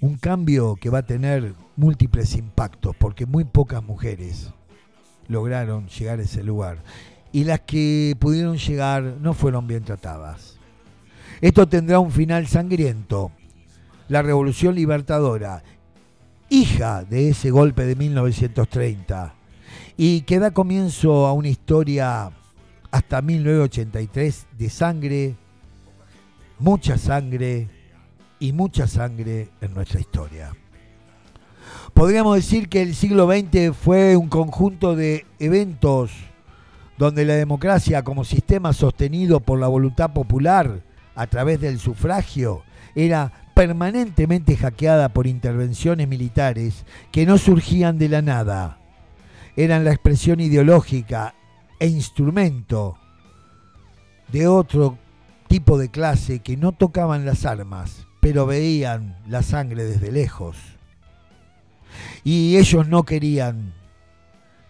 Un 0.00 0.16
cambio 0.16 0.76
que 0.76 0.88
va 0.88 1.00
a 1.00 1.06
tener 1.06 1.52
múltiples 1.76 2.34
impactos, 2.34 2.96
porque 2.96 3.26
muy 3.26 3.44
pocas 3.44 3.82
mujeres 3.82 4.54
lograron 5.28 5.86
llegar 5.88 6.18
a 6.18 6.22
ese 6.22 6.42
lugar. 6.42 6.82
Y 7.30 7.44
las 7.44 7.60
que 7.60 8.16
pudieron 8.18 8.56
llegar 8.56 9.02
no 9.20 9.34
fueron 9.34 9.66
bien 9.66 9.84
tratadas. 9.84 10.55
Esto 11.40 11.68
tendrá 11.68 11.98
un 11.98 12.10
final 12.10 12.46
sangriento. 12.46 13.30
La 14.08 14.22
Revolución 14.22 14.74
Libertadora, 14.74 15.62
hija 16.48 17.04
de 17.04 17.30
ese 17.30 17.50
golpe 17.50 17.84
de 17.84 17.96
1930, 17.96 19.34
y 19.96 20.22
que 20.22 20.38
da 20.38 20.52
comienzo 20.52 21.26
a 21.26 21.32
una 21.32 21.48
historia 21.48 22.30
hasta 22.90 23.20
1983 23.20 24.46
de 24.56 24.70
sangre, 24.70 25.34
mucha 26.58 26.96
sangre 26.96 27.68
y 28.38 28.52
mucha 28.52 28.86
sangre 28.86 29.48
en 29.60 29.74
nuestra 29.74 30.00
historia. 30.00 30.52
Podríamos 31.92 32.36
decir 32.36 32.68
que 32.68 32.80
el 32.80 32.94
siglo 32.94 33.26
XX 33.26 33.76
fue 33.76 34.16
un 34.16 34.28
conjunto 34.28 34.94
de 34.94 35.26
eventos 35.38 36.12
donde 36.96 37.24
la 37.24 37.34
democracia 37.34 38.02
como 38.04 38.24
sistema 38.24 38.72
sostenido 38.72 39.40
por 39.40 39.58
la 39.58 39.66
voluntad 39.66 40.12
popular 40.12 40.85
a 41.16 41.26
través 41.26 41.60
del 41.60 41.80
sufragio 41.80 42.62
era 42.94 43.32
permanentemente 43.54 44.56
hackeada 44.56 45.08
por 45.08 45.26
intervenciones 45.26 46.06
militares 46.06 46.84
que 47.10 47.26
no 47.26 47.38
surgían 47.38 47.98
de 47.98 48.10
la 48.10 48.22
nada. 48.22 48.78
Eran 49.56 49.84
la 49.84 49.92
expresión 49.92 50.40
ideológica 50.40 51.34
e 51.80 51.88
instrumento 51.88 52.98
de 54.28 54.46
otro 54.46 54.98
tipo 55.48 55.78
de 55.78 55.90
clase 55.90 56.40
que 56.40 56.58
no 56.58 56.72
tocaban 56.72 57.24
las 57.24 57.46
armas, 57.46 58.06
pero 58.20 58.44
veían 58.44 59.16
la 59.26 59.42
sangre 59.42 59.84
desde 59.84 60.12
lejos. 60.12 60.58
Y 62.24 62.58
ellos 62.58 62.88
no 62.88 63.04
querían 63.04 63.72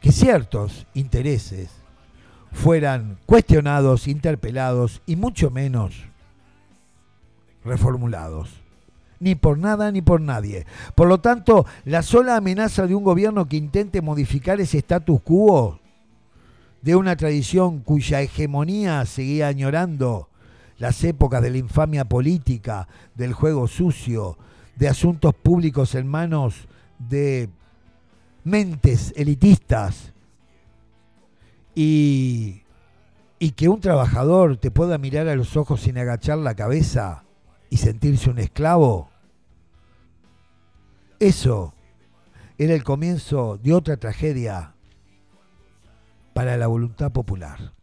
que 0.00 0.12
ciertos 0.12 0.86
intereses 0.94 1.70
fueran 2.52 3.18
cuestionados, 3.26 4.06
interpelados 4.06 5.02
y 5.06 5.16
mucho 5.16 5.50
menos 5.50 5.94
reformulados. 7.66 8.62
Ni 9.18 9.34
por 9.34 9.58
nada 9.58 9.90
ni 9.92 10.02
por 10.02 10.20
nadie. 10.20 10.66
Por 10.94 11.08
lo 11.08 11.20
tanto, 11.20 11.66
la 11.84 12.02
sola 12.02 12.36
amenaza 12.36 12.86
de 12.86 12.94
un 12.94 13.04
gobierno 13.04 13.48
que 13.48 13.56
intente 13.56 14.02
modificar 14.02 14.60
ese 14.60 14.78
status 14.78 15.20
quo 15.22 15.80
de 16.82 16.94
una 16.96 17.16
tradición 17.16 17.80
cuya 17.80 18.20
hegemonía 18.20 19.04
seguía 19.06 19.48
añorando 19.48 20.28
las 20.78 21.02
épocas 21.04 21.42
de 21.42 21.50
la 21.50 21.58
infamia 21.58 22.04
política, 22.04 22.86
del 23.14 23.32
juego 23.32 23.66
sucio, 23.66 24.36
de 24.76 24.88
asuntos 24.88 25.34
públicos 25.34 25.94
en 25.94 26.06
manos 26.06 26.68
de 26.98 27.48
mentes 28.44 29.12
elitistas 29.16 30.12
y, 31.74 32.62
y 33.38 33.50
que 33.52 33.68
un 33.68 33.80
trabajador 33.80 34.56
te 34.58 34.70
pueda 34.70 34.98
mirar 34.98 35.28
a 35.28 35.36
los 35.36 35.56
ojos 35.56 35.80
sin 35.80 35.98
agachar 35.98 36.38
la 36.38 36.54
cabeza 36.54 37.25
y 37.76 37.78
sentirse 37.78 38.30
un 38.30 38.38
esclavo, 38.38 39.10
eso 41.20 41.74
era 42.56 42.72
el 42.72 42.82
comienzo 42.84 43.58
de 43.58 43.74
otra 43.74 43.98
tragedia 43.98 44.72
para 46.32 46.56
la 46.56 46.68
voluntad 46.68 47.12
popular. 47.12 47.75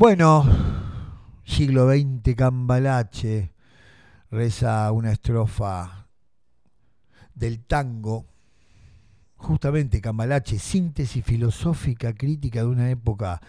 Bueno, 0.00 0.46
siglo 1.44 1.90
XX 1.90 2.36
Cambalache 2.36 3.52
reza 4.30 4.92
una 4.92 5.10
estrofa 5.10 6.06
del 7.34 7.64
tango, 7.64 8.24
justamente 9.34 10.00
Cambalache, 10.00 10.60
síntesis 10.60 11.24
filosófica 11.24 12.14
crítica 12.14 12.60
de 12.60 12.66
una 12.66 12.90
época, 12.90 13.40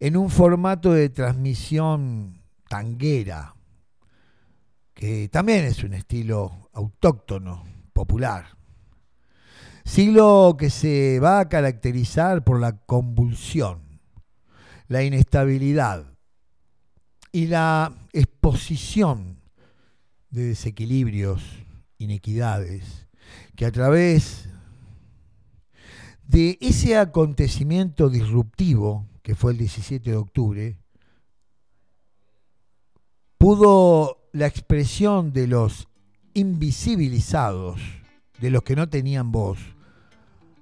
en 0.00 0.16
un 0.16 0.30
formato 0.30 0.90
de 0.90 1.10
transmisión 1.10 2.40
tanguera, 2.66 3.54
que 4.94 5.28
también 5.28 5.66
es 5.66 5.84
un 5.84 5.92
estilo 5.92 6.70
autóctono, 6.72 7.62
popular. 7.92 8.56
Siglo 9.84 10.56
que 10.58 10.70
se 10.70 11.20
va 11.20 11.40
a 11.40 11.48
caracterizar 11.50 12.42
por 12.42 12.58
la 12.58 12.72
convulsión 12.72 13.83
la 14.88 15.02
inestabilidad 15.02 16.04
y 17.32 17.46
la 17.46 17.92
exposición 18.12 19.38
de 20.30 20.44
desequilibrios, 20.44 21.42
inequidades, 21.98 23.06
que 23.56 23.66
a 23.66 23.72
través 23.72 24.48
de 26.26 26.58
ese 26.60 26.96
acontecimiento 26.96 28.08
disruptivo 28.08 29.06
que 29.22 29.34
fue 29.34 29.52
el 29.52 29.58
17 29.58 30.10
de 30.10 30.16
octubre, 30.16 30.76
pudo 33.38 34.28
la 34.32 34.46
expresión 34.46 35.32
de 35.32 35.46
los 35.46 35.88
invisibilizados, 36.34 37.80
de 38.40 38.50
los 38.50 38.62
que 38.62 38.76
no 38.76 38.88
tenían 38.88 39.32
voz, 39.32 39.58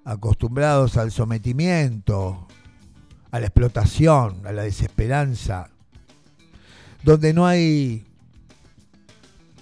acostumbrados 0.04 0.96
al 0.96 1.10
sometimiento, 1.10 2.46
a 3.32 3.40
la 3.40 3.46
explotación, 3.46 4.46
a 4.46 4.52
la 4.52 4.62
desesperanza, 4.62 5.68
donde 7.02 7.32
no 7.32 7.46
hay 7.46 8.06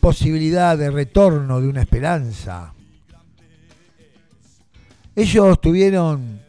posibilidad 0.00 0.76
de 0.76 0.90
retorno 0.90 1.60
de 1.60 1.68
una 1.68 1.80
esperanza. 1.80 2.74
Ellos 5.14 5.60
tuvieron 5.60 6.40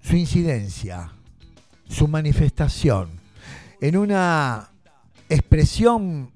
su 0.00 0.16
incidencia, 0.16 1.10
su 1.88 2.08
manifestación, 2.08 3.08
en 3.80 3.96
una 3.96 4.70
expresión 5.28 6.30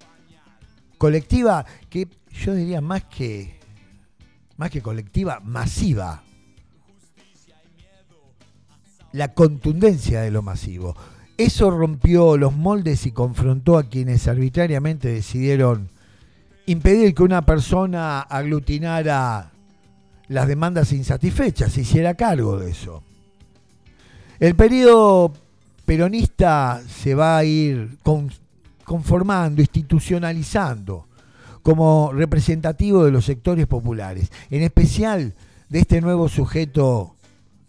colectiva 0.96 1.64
que 1.88 2.08
yo 2.32 2.54
diría 2.54 2.80
más 2.80 3.04
que, 3.04 3.60
más 4.56 4.70
que 4.70 4.80
colectiva, 4.80 5.40
masiva. 5.40 6.22
La 9.12 9.34
contundencia 9.34 10.20
de 10.20 10.30
lo 10.30 10.42
masivo. 10.42 10.96
Eso 11.36 11.70
rompió 11.70 12.36
los 12.36 12.54
moldes 12.54 13.06
y 13.06 13.12
confrontó 13.12 13.78
a 13.78 13.84
quienes 13.84 14.28
arbitrariamente 14.28 15.08
decidieron 15.08 15.88
impedir 16.66 17.14
que 17.14 17.22
una 17.22 17.44
persona 17.44 18.20
aglutinara 18.20 19.50
las 20.28 20.46
demandas 20.46 20.92
insatisfechas, 20.92 21.72
se 21.72 21.80
hiciera 21.80 22.14
cargo 22.14 22.58
de 22.58 22.70
eso. 22.70 23.02
El 24.38 24.54
periodo 24.54 25.32
peronista 25.84 26.80
se 26.86 27.16
va 27.16 27.38
a 27.38 27.44
ir 27.44 27.98
conformando, 28.84 29.60
institucionalizando 29.60 31.08
como 31.62 32.12
representativo 32.12 33.04
de 33.04 33.10
los 33.10 33.24
sectores 33.24 33.66
populares, 33.66 34.30
en 34.50 34.62
especial 34.62 35.34
de 35.68 35.78
este 35.80 36.00
nuevo 36.00 36.28
sujeto 36.28 37.16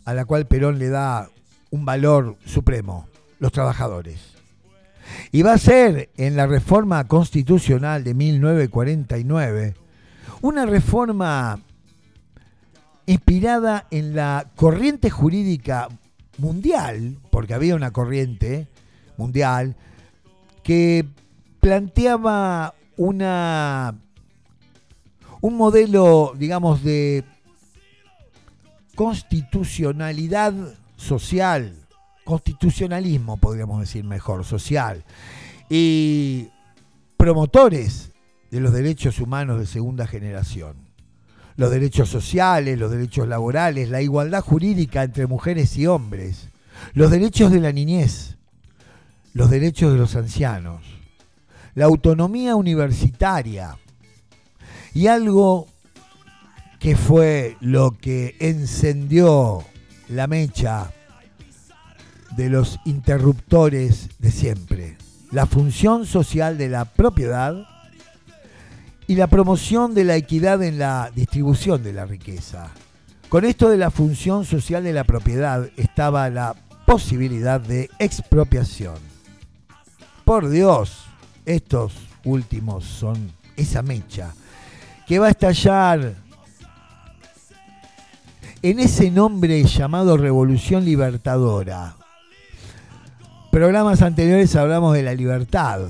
a 0.06 0.14
la 0.14 0.26
cual 0.26 0.47
Perón 0.47 0.80
le 0.80 0.89
da 0.89 1.30
un 1.70 1.86
valor 1.86 2.38
supremo, 2.45 3.08
los 3.39 3.52
trabajadores. 3.52 4.32
Y 5.32 5.41
va 5.41 5.54
a 5.54 5.58
ser 5.58 6.10
en 6.18 6.36
la 6.36 6.47
reforma 6.47 7.08
constitucional 7.08 8.04
de 8.04 8.14
1949 8.14 9.76
una 10.41 10.66
reforma 10.66 11.60
inspirada 13.06 13.88
en 13.91 14.16
la 14.16 14.47
corriente 14.56 15.10
jurídica 15.10 15.89
mundial, 16.38 17.18
porque 17.30 17.54
había 17.54 17.76
una 17.76 17.91
corriente 17.91 18.68
mundial 19.18 19.76
que 20.64 21.06
planteaba 21.60 22.74
una 22.97 23.95
un 25.41 25.58
modelo, 25.58 26.34
digamos, 26.38 26.84
de 26.84 27.24
constitucionalidad 29.02 30.54
social, 30.95 31.74
constitucionalismo, 32.24 33.38
podríamos 33.38 33.80
decir 33.80 34.04
mejor, 34.04 34.45
social, 34.45 35.04
y 35.72 36.49
promotores 37.18 38.12
de 38.52 38.60
los 38.60 38.72
derechos 38.72 39.20
humanos 39.20 39.58
de 39.58 39.66
segunda 39.66 40.06
generación. 40.06 40.76
Los 41.56 41.72
derechos 41.72 42.10
sociales, 42.10 42.78
los 42.78 42.91
derechos 42.91 43.28
laborales, 43.28 43.89
la 43.89 44.04
igualdad 44.04 44.43
jurídica 44.43 45.02
entre 45.02 45.26
mujeres 45.26 45.76
y 45.80 45.88
hombres, 45.88 46.49
los 46.93 47.10
derechos 47.10 47.52
de 47.52 47.60
la 47.60 47.72
niñez, 47.72 48.38
los 49.34 49.49
derechos 49.49 49.93
de 49.93 49.97
los 49.97 50.16
ancianos, 50.16 50.84
la 51.74 51.86
autonomía 51.86 52.56
universitaria. 52.56 53.80
Y 54.93 55.08
algo 55.08 55.70
que 56.82 56.95
fue 56.95 57.57
lo 57.61 57.91
que 57.91 58.36
encendió 58.39 59.63
la 60.09 60.25
mecha 60.25 60.91
de 62.36 62.49
los 62.49 62.79
interruptores 62.86 64.09
de 64.17 64.32
siempre, 64.32 64.97
la 65.32 65.45
función 65.45 66.07
social 66.07 66.57
de 66.57 66.69
la 66.69 66.86
propiedad 66.86 67.67
y 69.05 69.13
la 69.13 69.27
promoción 69.27 69.93
de 69.93 70.05
la 70.05 70.15
equidad 70.15 70.63
en 70.63 70.79
la 70.79 71.11
distribución 71.13 71.84
de 71.84 71.93
la 71.93 72.05
riqueza. 72.05 72.71
Con 73.29 73.45
esto 73.45 73.69
de 73.69 73.77
la 73.77 73.91
función 73.91 74.43
social 74.43 74.84
de 74.84 74.93
la 74.93 75.03
propiedad 75.03 75.69
estaba 75.77 76.32
la 76.32 76.55
posibilidad 76.88 77.61
de 77.61 77.91
expropiación. 77.99 78.97
Por 80.25 80.49
Dios, 80.49 81.05
estos 81.45 81.93
últimos 82.23 82.86
son 82.86 83.32
esa 83.55 83.84
mecha 83.84 84.34
que 85.05 85.19
va 85.19 85.27
a 85.27 85.32
estallar 85.32 86.15
en 88.64 88.80
ese 88.80 89.09
nombre 89.09 89.64
llamado 89.64 90.18
Revolución 90.18 90.86
Libertadora. 90.86 91.95
Programas 93.51 94.01
anteriores 94.01 94.55
hablamos 94.55 94.93
de 94.93 95.03
la 95.03 95.14
libertad. 95.16 95.89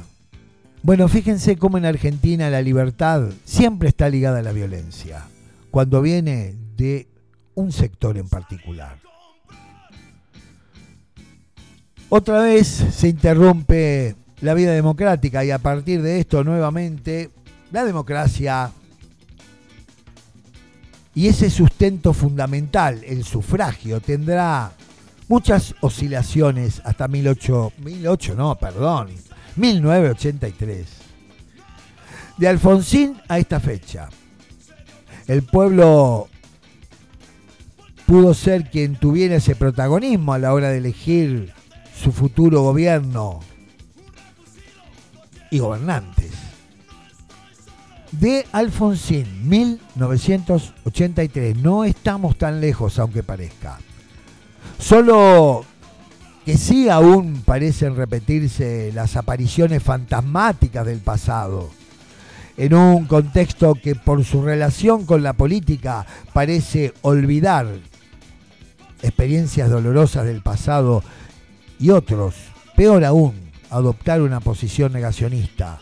Bueno, 0.81 1.07
fíjense 1.07 1.57
cómo 1.57 1.77
en 1.77 1.85
Argentina 1.85 2.49
la 2.49 2.61
libertad 2.61 3.29
siempre 3.43 3.89
está 3.89 4.09
ligada 4.09 4.39
a 4.39 4.43
la 4.43 4.53
violencia, 4.53 5.25
cuando 5.69 6.01
viene 6.01 6.55
de 6.77 7.07
un 7.55 7.71
sector 7.71 8.17
en 8.17 8.29
particular. 8.29 8.97
Otra 12.09 12.39
vez 12.41 12.67
se 12.67 13.09
interrumpe 13.09 14.15
la 14.41 14.53
vida 14.53 14.71
democrática 14.71 15.45
y 15.45 15.51
a 15.51 15.59
partir 15.59 16.01
de 16.01 16.19
esto 16.19 16.43
nuevamente 16.43 17.29
la 17.71 17.85
democracia 17.85 18.71
y 21.13 21.27
ese 21.27 21.49
sustento 21.49 22.13
fundamental, 22.13 23.03
el 23.05 23.23
sufragio, 23.23 23.99
tendrá 23.99 24.71
muchas 25.27 25.75
oscilaciones 25.81 26.81
hasta 26.85 27.07
18, 27.07 27.73
18 27.77 28.35
no, 28.35 28.55
perdón, 28.55 29.09
1983. 29.55 30.87
De 32.37 32.47
Alfonsín 32.47 33.17
a 33.27 33.39
esta 33.39 33.59
fecha, 33.59 34.09
el 35.27 35.43
pueblo 35.43 36.29
pudo 38.05 38.33
ser 38.33 38.69
quien 38.69 38.95
tuviera 38.95 39.35
ese 39.35 39.55
protagonismo 39.55 40.33
a 40.33 40.39
la 40.39 40.53
hora 40.53 40.69
de 40.69 40.77
elegir 40.77 41.53
su 41.95 42.11
futuro 42.11 42.61
gobierno 42.61 43.41
y 45.49 45.59
gobernantes. 45.59 46.40
De 48.11 48.45
Alfonsín, 48.51 49.47
1983. 49.47 51.57
No 51.57 51.85
estamos 51.85 52.37
tan 52.37 52.59
lejos, 52.59 52.99
aunque 52.99 53.23
parezca. 53.23 53.79
Solo 54.77 55.63
que 56.45 56.57
sí 56.57 56.89
aún 56.89 57.41
parecen 57.45 57.95
repetirse 57.95 58.91
las 58.93 59.15
apariciones 59.15 59.81
fantasmáticas 59.81 60.85
del 60.85 60.99
pasado, 60.99 61.69
en 62.57 62.73
un 62.73 63.05
contexto 63.05 63.75
que 63.75 63.95
por 63.95 64.25
su 64.25 64.41
relación 64.41 65.05
con 65.05 65.23
la 65.23 65.31
política 65.33 66.05
parece 66.33 66.93
olvidar 67.01 67.67
experiencias 69.01 69.69
dolorosas 69.69 70.25
del 70.25 70.41
pasado 70.41 71.01
y 71.79 71.91
otros, 71.91 72.35
peor 72.75 73.05
aún, 73.05 73.35
adoptar 73.69 74.21
una 74.21 74.41
posición 74.41 74.91
negacionista. 74.93 75.79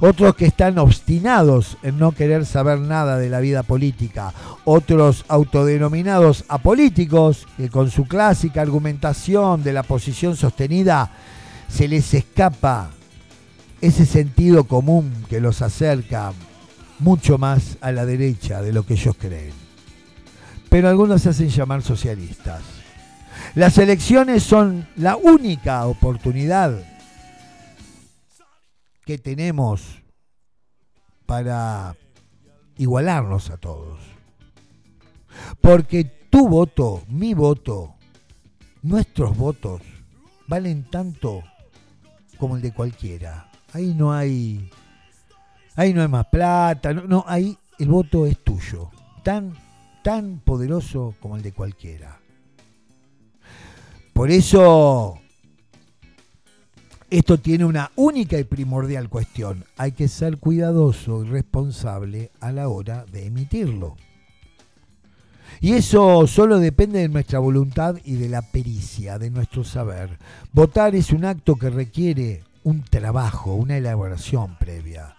Otros 0.00 0.34
que 0.36 0.46
están 0.46 0.78
obstinados 0.78 1.76
en 1.82 1.98
no 1.98 2.12
querer 2.12 2.46
saber 2.46 2.78
nada 2.78 3.18
de 3.18 3.28
la 3.28 3.40
vida 3.40 3.62
política. 3.62 4.32
Otros 4.64 5.24
autodenominados 5.28 6.44
apolíticos 6.48 7.46
que 7.56 7.68
con 7.68 7.90
su 7.90 8.04
clásica 8.04 8.62
argumentación 8.62 9.62
de 9.62 9.72
la 9.72 9.82
posición 9.82 10.36
sostenida 10.36 11.10
se 11.68 11.88
les 11.88 12.14
escapa 12.14 12.90
ese 13.80 14.06
sentido 14.06 14.64
común 14.64 15.12
que 15.28 15.40
los 15.40 15.62
acerca 15.62 16.32
mucho 16.98 17.38
más 17.38 17.78
a 17.80 17.92
la 17.92 18.06
derecha 18.06 18.62
de 18.62 18.72
lo 18.72 18.84
que 18.84 18.94
ellos 18.94 19.16
creen. 19.18 19.52
Pero 20.68 20.88
algunos 20.88 21.22
se 21.22 21.30
hacen 21.30 21.48
llamar 21.48 21.82
socialistas. 21.82 22.62
Las 23.54 23.78
elecciones 23.78 24.42
son 24.42 24.86
la 24.96 25.16
única 25.16 25.86
oportunidad 25.86 26.78
que 29.10 29.18
tenemos 29.18 30.00
para 31.26 31.96
igualarnos 32.76 33.50
a 33.50 33.56
todos. 33.56 33.98
Porque 35.60 36.04
tu 36.04 36.48
voto, 36.48 37.02
mi 37.08 37.34
voto, 37.34 37.96
nuestros 38.82 39.36
votos 39.36 39.82
valen 40.46 40.84
tanto 40.84 41.42
como 42.38 42.54
el 42.54 42.62
de 42.62 42.72
cualquiera. 42.72 43.50
Ahí 43.72 43.94
no 43.94 44.12
hay 44.12 44.70
ahí 45.74 45.92
no 45.92 46.02
hay 46.02 46.08
más 46.08 46.26
plata, 46.26 46.92
no, 46.92 47.24
ahí 47.26 47.58
el 47.80 47.88
voto 47.88 48.26
es 48.26 48.38
tuyo, 48.44 48.90
tan 49.24 49.56
tan 50.04 50.38
poderoso 50.38 51.16
como 51.18 51.34
el 51.34 51.42
de 51.42 51.52
cualquiera. 51.52 52.20
Por 54.12 54.30
eso 54.30 55.18
esto 57.10 57.38
tiene 57.38 57.64
una 57.64 57.90
única 57.96 58.38
y 58.38 58.44
primordial 58.44 59.08
cuestión. 59.08 59.64
Hay 59.76 59.92
que 59.92 60.06
ser 60.06 60.38
cuidadoso 60.38 61.24
y 61.24 61.28
responsable 61.28 62.30
a 62.40 62.52
la 62.52 62.68
hora 62.68 63.04
de 63.10 63.26
emitirlo. 63.26 63.96
Y 65.60 65.72
eso 65.72 66.26
solo 66.26 66.58
depende 66.58 67.00
de 67.00 67.08
nuestra 67.08 67.40
voluntad 67.40 67.96
y 68.04 68.14
de 68.14 68.28
la 68.28 68.42
pericia, 68.42 69.18
de 69.18 69.30
nuestro 69.30 69.64
saber. 69.64 70.18
Votar 70.52 70.94
es 70.94 71.10
un 71.10 71.24
acto 71.24 71.56
que 71.56 71.68
requiere 71.68 72.44
un 72.62 72.82
trabajo, 72.82 73.54
una 73.54 73.76
elaboración 73.76 74.56
previa. 74.58 75.16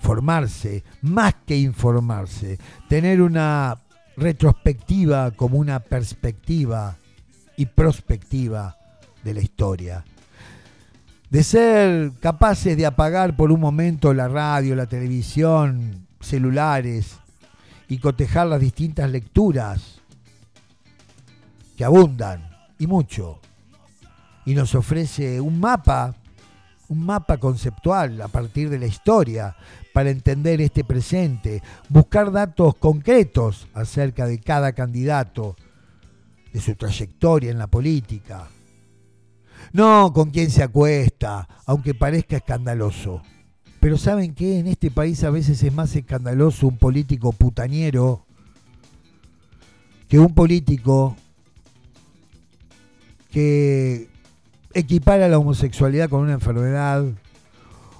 Formarse, 0.00 0.82
más 1.02 1.34
que 1.46 1.58
informarse, 1.58 2.58
tener 2.88 3.20
una 3.20 3.78
retrospectiva 4.16 5.30
como 5.32 5.58
una 5.58 5.78
perspectiva 5.80 6.96
y 7.56 7.66
prospectiva 7.66 8.76
de 9.22 9.34
la 9.34 9.40
historia. 9.42 10.04
De 11.32 11.42
ser 11.42 12.12
capaces 12.20 12.76
de 12.76 12.84
apagar 12.84 13.36
por 13.36 13.52
un 13.52 13.58
momento 13.58 14.12
la 14.12 14.28
radio, 14.28 14.76
la 14.76 14.84
televisión, 14.84 16.06
celulares 16.20 17.20
y 17.88 17.96
cotejar 17.96 18.48
las 18.48 18.60
distintas 18.60 19.10
lecturas 19.10 20.02
que 21.74 21.86
abundan 21.86 22.50
y 22.78 22.86
mucho. 22.86 23.40
Y 24.44 24.52
nos 24.52 24.74
ofrece 24.74 25.40
un 25.40 25.58
mapa, 25.58 26.14
un 26.88 27.02
mapa 27.02 27.38
conceptual 27.38 28.20
a 28.20 28.28
partir 28.28 28.68
de 28.68 28.78
la 28.78 28.86
historia 28.86 29.56
para 29.94 30.10
entender 30.10 30.60
este 30.60 30.84
presente, 30.84 31.62
buscar 31.88 32.30
datos 32.30 32.74
concretos 32.74 33.68
acerca 33.72 34.26
de 34.26 34.38
cada 34.38 34.74
candidato, 34.74 35.56
de 36.52 36.60
su 36.60 36.74
trayectoria 36.74 37.50
en 37.50 37.56
la 37.56 37.68
política. 37.68 38.50
No 39.72 40.12
con 40.12 40.30
quién 40.30 40.50
se 40.50 40.62
acuesta, 40.62 41.48
aunque 41.66 41.94
parezca 41.94 42.36
escandaloso. 42.36 43.22
Pero 43.80 43.96
¿saben 43.96 44.34
qué? 44.34 44.58
En 44.58 44.66
este 44.66 44.90
país 44.90 45.24
a 45.24 45.30
veces 45.30 45.62
es 45.62 45.72
más 45.72 45.96
escandaloso 45.96 46.68
un 46.68 46.76
político 46.76 47.32
putañero 47.32 48.24
que 50.08 50.18
un 50.18 50.34
político 50.34 51.16
que 53.30 54.08
equipara 54.74 55.26
la 55.28 55.38
homosexualidad 55.38 56.10
con 56.10 56.20
una 56.20 56.34
enfermedad 56.34 57.04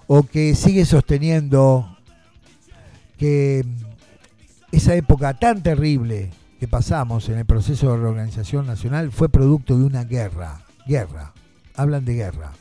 o 0.06 0.22
que 0.22 0.54
sigue 0.54 0.84
sosteniendo 0.84 1.96
que 3.16 3.64
esa 4.72 4.94
época 4.94 5.34
tan 5.38 5.62
terrible 5.62 6.30
que 6.60 6.68
pasamos 6.68 7.28
en 7.28 7.38
el 7.38 7.46
proceso 7.46 7.90
de 7.90 7.96
reorganización 7.96 8.66
nacional 8.66 9.10
fue 9.10 9.28
producto 9.28 9.78
de 9.78 9.84
una 9.84 10.04
guerra. 10.04 10.60
Guerra. 10.86 11.32
Hablan 11.76 12.04
de 12.04 12.14
guerra. 12.14 12.52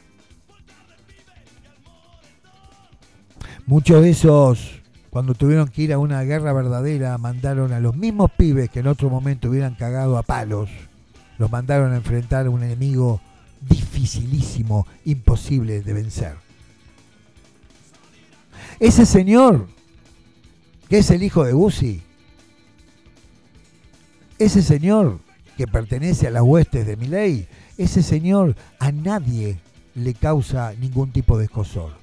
Muchos 3.65 4.01
de 4.01 4.09
esos, 4.09 4.81
cuando 5.09 5.33
tuvieron 5.33 5.67
que 5.67 5.83
ir 5.83 5.93
a 5.93 5.99
una 5.99 6.21
guerra 6.23 6.51
verdadera, 6.51 7.17
mandaron 7.17 7.73
a 7.73 7.79
los 7.79 7.95
mismos 7.95 8.31
pibes 8.31 8.69
que 8.69 8.79
en 8.79 8.87
otro 8.87 9.09
momento 9.09 9.49
hubieran 9.49 9.75
cagado 9.75 10.17
a 10.17 10.23
palos, 10.23 10.69
los 11.37 11.51
mandaron 11.51 11.93
a 11.93 11.97
enfrentar 11.97 12.47
a 12.47 12.49
un 12.49 12.63
enemigo 12.63 13.21
dificilísimo, 13.61 14.87
imposible 15.05 15.81
de 15.81 15.93
vencer. 15.93 16.35
Ese 18.79 19.05
señor, 19.05 19.67
que 20.89 20.97
es 20.97 21.11
el 21.11 21.23
hijo 21.23 21.43
de 21.43 21.53
Guzzi, 21.53 22.01
ese 24.39 24.63
señor 24.63 25.19
que 25.55 25.67
pertenece 25.67 26.27
a 26.27 26.31
las 26.31 26.41
huestes 26.41 26.87
de 26.87 26.97
Miley, 26.97 27.47
ese 27.77 28.03
señor 28.03 28.55
a 28.79 28.91
nadie 28.91 29.59
le 29.95 30.13
causa 30.13 30.73
ningún 30.79 31.11
tipo 31.11 31.37
de 31.37 31.45
escosor. 31.45 31.93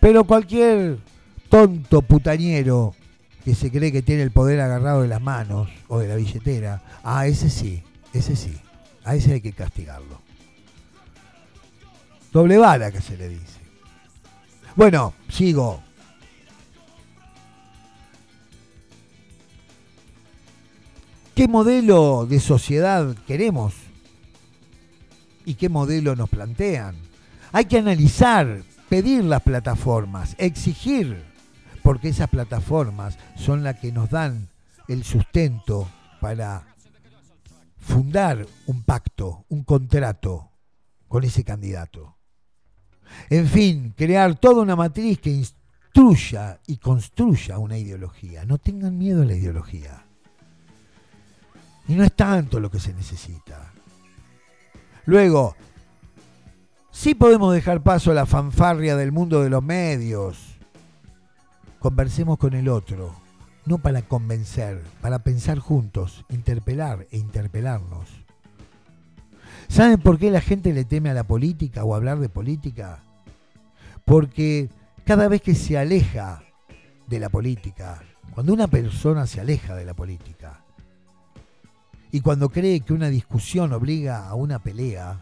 Pero 0.00 0.24
cualquier 0.24 0.98
tonto 1.48 2.02
putañero 2.02 2.94
que 3.44 3.54
se 3.54 3.70
cree 3.70 3.92
que 3.92 4.02
tiene 4.02 4.22
el 4.22 4.30
poder 4.30 4.60
agarrado 4.60 5.02
de 5.02 5.08
las 5.08 5.22
manos 5.22 5.68
o 5.88 5.98
de 5.98 6.08
la 6.08 6.16
billetera, 6.16 6.82
a 7.02 7.26
ese 7.26 7.50
sí, 7.50 7.82
ese 8.12 8.36
sí, 8.36 8.54
a 9.04 9.14
ese 9.14 9.34
hay 9.34 9.40
que 9.40 9.52
castigarlo. 9.52 10.20
Doble 12.32 12.58
bala 12.58 12.90
que 12.90 13.00
se 13.00 13.16
le 13.16 13.28
dice. 13.28 13.58
Bueno, 14.76 15.14
sigo. 15.28 15.82
¿Qué 21.34 21.48
modelo 21.48 22.26
de 22.26 22.40
sociedad 22.40 23.16
queremos? 23.26 23.74
¿Y 25.48 25.54
qué 25.54 25.70
modelo 25.70 26.14
nos 26.14 26.28
plantean? 26.28 26.94
Hay 27.52 27.64
que 27.64 27.78
analizar, 27.78 28.60
pedir 28.90 29.24
las 29.24 29.40
plataformas, 29.40 30.34
exigir, 30.36 31.24
porque 31.82 32.10
esas 32.10 32.28
plataformas 32.28 33.16
son 33.34 33.64
las 33.64 33.80
que 33.80 33.90
nos 33.90 34.10
dan 34.10 34.50
el 34.88 35.04
sustento 35.04 35.88
para 36.20 36.66
fundar 37.78 38.46
un 38.66 38.82
pacto, 38.82 39.46
un 39.48 39.64
contrato 39.64 40.50
con 41.08 41.24
ese 41.24 41.44
candidato. 41.44 42.18
En 43.30 43.48
fin, 43.48 43.94
crear 43.96 44.38
toda 44.38 44.60
una 44.60 44.76
matriz 44.76 45.18
que 45.18 45.30
instruya 45.30 46.60
y 46.66 46.76
construya 46.76 47.56
una 47.56 47.78
ideología. 47.78 48.44
No 48.44 48.58
tengan 48.58 48.98
miedo 48.98 49.22
a 49.22 49.24
la 49.24 49.34
ideología. 49.34 50.04
Y 51.88 51.94
no 51.94 52.04
es 52.04 52.12
tanto 52.12 52.60
lo 52.60 52.70
que 52.70 52.80
se 52.80 52.92
necesita. 52.92 53.72
Luego, 55.08 55.56
sí 56.90 57.14
podemos 57.14 57.54
dejar 57.54 57.82
paso 57.82 58.10
a 58.10 58.14
la 58.14 58.26
fanfarria 58.26 58.94
del 58.94 59.10
mundo 59.10 59.42
de 59.42 59.48
los 59.48 59.62
medios. 59.62 60.58
Conversemos 61.78 62.36
con 62.36 62.52
el 62.52 62.68
otro, 62.68 63.14
no 63.64 63.78
para 63.78 64.02
convencer, 64.02 64.82
para 65.00 65.20
pensar 65.20 65.60
juntos, 65.60 66.26
interpelar 66.28 67.06
e 67.10 67.16
interpelarnos. 67.16 68.10
¿Saben 69.68 69.98
por 69.98 70.18
qué 70.18 70.30
la 70.30 70.42
gente 70.42 70.74
le 70.74 70.84
teme 70.84 71.08
a 71.08 71.14
la 71.14 71.24
política 71.24 71.84
o 71.84 71.94
hablar 71.94 72.18
de 72.18 72.28
política? 72.28 73.02
Porque 74.04 74.68
cada 75.06 75.26
vez 75.28 75.40
que 75.40 75.54
se 75.54 75.78
aleja 75.78 76.42
de 77.06 77.18
la 77.18 77.30
política, 77.30 78.02
cuando 78.34 78.52
una 78.52 78.66
persona 78.66 79.26
se 79.26 79.40
aleja 79.40 79.74
de 79.74 79.86
la 79.86 79.94
política, 79.94 80.66
y 82.10 82.20
cuando 82.20 82.48
cree 82.48 82.80
que 82.80 82.92
una 82.92 83.08
discusión 83.08 83.72
obliga 83.72 84.28
a 84.28 84.34
una 84.34 84.58
pelea, 84.58 85.20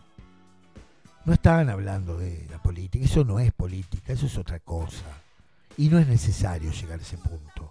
no 1.25 1.33
están 1.33 1.69
hablando 1.69 2.17
de 2.17 2.47
la 2.51 2.63
política, 2.63 3.05
eso 3.05 3.25
no 3.25 3.41
es 3.41 3.51
política, 3.53 4.13
eso 4.13 4.27
es 4.27 4.39
otra 4.39 4.61
cosa. 4.61 5.05
Y 5.77 5.89
no 5.89 5.99
es 5.99 6.07
necesario 6.07 6.71
llegar 6.71 7.01
a 7.01 7.03
ese 7.03 7.19
punto. 7.19 7.69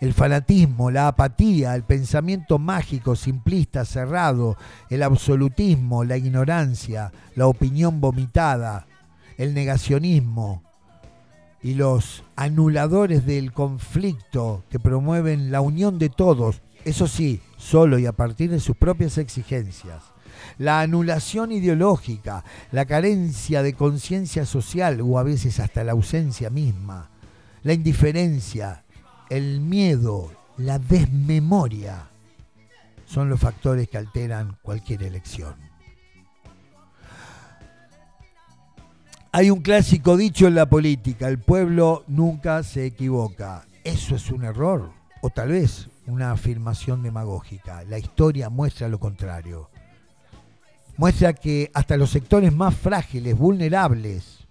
El 0.00 0.12
fanatismo, 0.12 0.90
la 0.90 1.08
apatía, 1.08 1.74
el 1.74 1.82
pensamiento 1.82 2.58
mágico, 2.58 3.16
simplista, 3.16 3.84
cerrado, 3.84 4.56
el 4.90 5.02
absolutismo, 5.02 6.04
la 6.04 6.16
ignorancia, 6.16 7.12
la 7.34 7.46
opinión 7.46 8.00
vomitada, 8.00 8.86
el 9.38 9.54
negacionismo 9.54 10.62
y 11.62 11.74
los 11.74 12.22
anuladores 12.36 13.26
del 13.26 13.52
conflicto 13.52 14.64
que 14.70 14.78
promueven 14.78 15.50
la 15.50 15.60
unión 15.60 15.98
de 15.98 16.08
todos, 16.10 16.62
eso 16.84 17.06
sí, 17.06 17.40
solo 17.60 17.98
y 17.98 18.06
a 18.06 18.12
partir 18.12 18.50
de 18.50 18.58
sus 18.58 18.76
propias 18.76 19.18
exigencias. 19.18 20.02
La 20.58 20.80
anulación 20.80 21.52
ideológica, 21.52 22.44
la 22.72 22.86
carencia 22.86 23.62
de 23.62 23.74
conciencia 23.74 24.46
social 24.46 25.00
o 25.02 25.18
a 25.18 25.22
veces 25.22 25.60
hasta 25.60 25.84
la 25.84 25.92
ausencia 25.92 26.50
misma, 26.50 27.10
la 27.62 27.74
indiferencia, 27.74 28.84
el 29.28 29.60
miedo, 29.60 30.32
la 30.56 30.78
desmemoria, 30.78 32.08
son 33.04 33.28
los 33.28 33.40
factores 33.40 33.88
que 33.88 33.98
alteran 33.98 34.56
cualquier 34.62 35.02
elección. 35.02 35.54
Hay 39.32 39.50
un 39.50 39.60
clásico 39.60 40.16
dicho 40.16 40.46
en 40.46 40.54
la 40.54 40.66
política, 40.66 41.28
el 41.28 41.38
pueblo 41.38 42.04
nunca 42.08 42.62
se 42.62 42.86
equivoca. 42.86 43.64
¿Eso 43.84 44.16
es 44.16 44.30
un 44.30 44.44
error? 44.44 44.90
O 45.22 45.30
tal 45.30 45.50
vez 45.50 45.88
una 46.06 46.32
afirmación 46.32 47.02
demagógica. 47.02 47.84
La 47.84 47.98
historia 47.98 48.50
muestra 48.50 48.88
lo 48.88 48.98
contrario. 48.98 49.70
Muestra 50.96 51.32
que 51.32 51.70
hasta 51.74 51.96
los 51.96 52.10
sectores 52.10 52.52
más 52.52 52.74
frágiles, 52.74 53.36
vulnerables, 53.36 54.46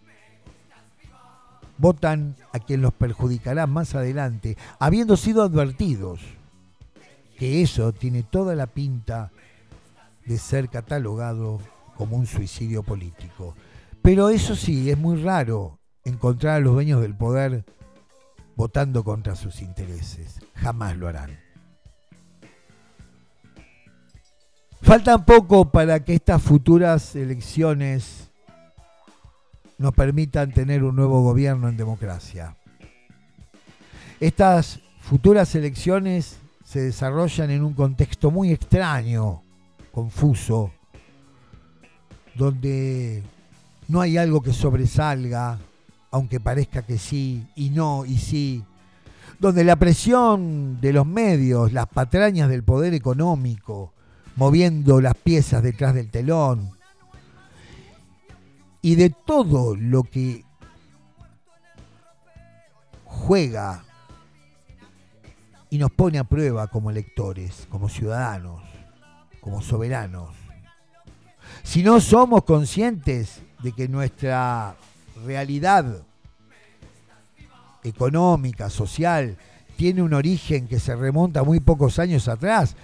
votan 1.78 2.36
a 2.52 2.60
quien 2.60 2.82
los 2.82 2.94
perjudicará 2.94 3.68
más 3.68 3.96
adelante, 3.96 4.58
habiendo 4.80 5.16
sido 5.18 5.44
advertidos 5.44 6.20
que 7.38 7.62
eso 7.62 7.94
tiene 7.94 8.24
toda 8.24 8.54
la 8.54 8.68
pinta 8.68 9.32
de 10.26 10.38
ser 10.38 10.68
catalogado 10.70 11.60
como 11.96 12.18
un 12.18 12.28
suicidio 12.28 12.84
político. 12.84 13.56
Pero 14.02 14.30
eso 14.30 14.56
sí, 14.56 14.90
es 14.90 14.98
muy 14.98 15.22
raro 15.22 15.80
encontrar 16.04 16.58
a 16.58 16.60
los 16.60 16.74
dueños 16.74 17.02
del 17.02 17.16
poder 17.16 17.64
votando 18.56 19.06
contra 19.06 19.36
sus 19.36 19.62
intereses. 19.62 20.40
Jamás 20.62 20.98
lo 20.98 21.08
harán. 21.08 21.40
Falta 24.82 25.24
poco 25.26 25.70
para 25.70 26.04
que 26.04 26.16
estas 26.16 26.42
futuras 26.42 27.16
elecciones 27.16 28.30
nos 29.78 29.94
permitan 29.94 30.52
tener 30.52 30.84
un 30.84 30.96
nuevo 30.96 31.22
gobierno 31.22 31.70
en 31.70 31.78
democracia. 31.78 32.56
Estas 34.20 34.80
futuras 35.00 35.54
elecciones 35.56 36.38
se 36.64 36.82
desarrollan 36.82 37.50
en 37.52 37.64
un 37.64 37.74
contexto 37.74 38.32
muy 38.32 38.52
extraño, 38.52 39.44
confuso, 39.92 40.72
donde 42.36 43.24
no 43.88 44.02
hay 44.02 44.18
algo 44.18 44.42
que 44.42 44.54
sobresalga, 44.54 45.60
aunque 46.12 46.40
parezca 46.40 46.82
que 46.82 46.98
sí, 46.98 47.48
y 47.56 47.70
no, 47.70 48.06
y 48.06 48.18
sí, 48.18 48.64
donde 49.40 49.64
la 49.64 49.78
presión 49.78 50.80
de 50.82 50.94
los 50.94 51.06
medios, 51.06 51.72
las 51.72 51.88
patrañas 51.88 52.50
del 52.50 52.64
poder 52.64 52.94
económico, 52.94 53.94
moviendo 54.36 55.02
las 55.02 55.16
piezas 55.16 55.64
detrás 55.64 55.94
del 55.96 56.10
telón, 56.10 56.72
y 58.82 58.96
de 58.96 59.10
todo 59.10 59.76
lo 59.76 60.04
que 60.04 60.46
juega 63.06 63.84
y 65.70 65.78
nos 65.78 65.92
pone 65.92 66.18
a 66.18 66.24
prueba 66.24 66.68
como 66.68 66.90
electores, 66.90 67.68
como 67.70 67.90
ciudadanos, 67.90 68.62
como 69.40 69.62
soberanos. 69.62 70.36
Si 71.64 71.84
no 71.84 72.00
somos 72.00 72.44
conscientes 72.44 73.42
de 73.62 73.72
que 73.74 73.88
nuestra 73.88 74.76
realidad 75.26 76.04
económica, 77.84 78.70
social, 78.70 79.38
tiene 79.76 80.02
un 80.02 80.14
origen 80.14 80.68
que 80.68 80.80
se 80.80 80.96
remonta 80.96 81.44
muy 81.44 81.60
pocos 81.60 82.00
años 82.00 82.28
atrás. 82.28 82.76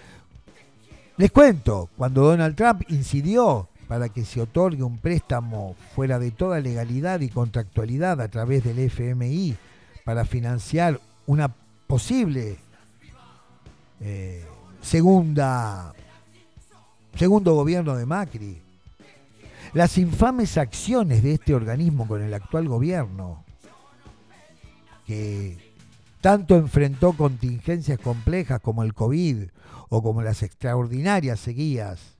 Les 1.17 1.31
cuento, 1.31 1.89
cuando 1.97 2.23
Donald 2.23 2.55
Trump 2.55 2.83
incidió 2.89 3.67
para 3.87 4.09
que 4.09 4.25
se 4.25 4.41
otorgue 4.41 4.83
un 4.83 4.97
préstamo 4.97 5.75
fuera 5.95 6.19
de 6.19 6.31
toda 6.31 6.59
legalidad 6.59 7.19
y 7.21 7.29
contractualidad 7.29 8.19
a 8.19 8.27
través 8.27 8.63
del 8.63 8.79
FMI 8.79 9.55
para 10.03 10.25
financiar 10.25 10.99
una 11.27 11.53
posible 11.87 12.57
eh, 14.01 14.43
segunda 14.81 15.93
segundo 17.15 17.53
gobierno 17.55 17.95
de 17.95 18.05
Macri. 18.05 18.61
Las 19.73 19.97
infames 19.97 20.57
acciones 20.57 21.23
de 21.23 21.33
este 21.33 21.53
organismo 21.53 22.07
con 22.07 22.21
el 22.21 22.33
actual 22.33 22.67
gobierno, 22.67 23.44
que 25.05 25.57
tanto 26.21 26.55
enfrentó 26.55 27.13
contingencias 27.13 27.99
complejas 27.99 28.59
como 28.59 28.83
el 28.83 28.93
COVID 28.93 29.49
o 29.89 30.01
como 30.01 30.21
las 30.21 30.43
extraordinarias 30.43 31.39
sequías, 31.39 32.17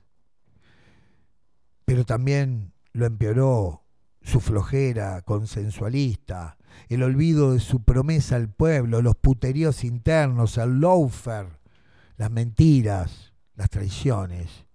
pero 1.84 2.04
también 2.04 2.72
lo 2.92 3.06
empeoró 3.06 3.82
su 4.22 4.40
flojera 4.40 5.22
consensualista, 5.22 6.56
el 6.88 7.02
olvido 7.02 7.52
de 7.52 7.60
su 7.60 7.82
promesa 7.82 8.36
al 8.36 8.48
pueblo, 8.48 9.02
los 9.02 9.16
puteríos 9.16 9.84
internos, 9.84 10.58
al 10.58 10.80
loafer, 10.80 11.46
las 12.16 12.30
mentiras, 12.30 13.32
las 13.54 13.70
traiciones. 13.70 14.66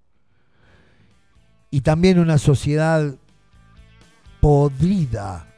Y 1.69 1.81
también 1.81 2.19
una 2.19 2.37
sociedad 2.37 3.15
podrida, 4.39 5.50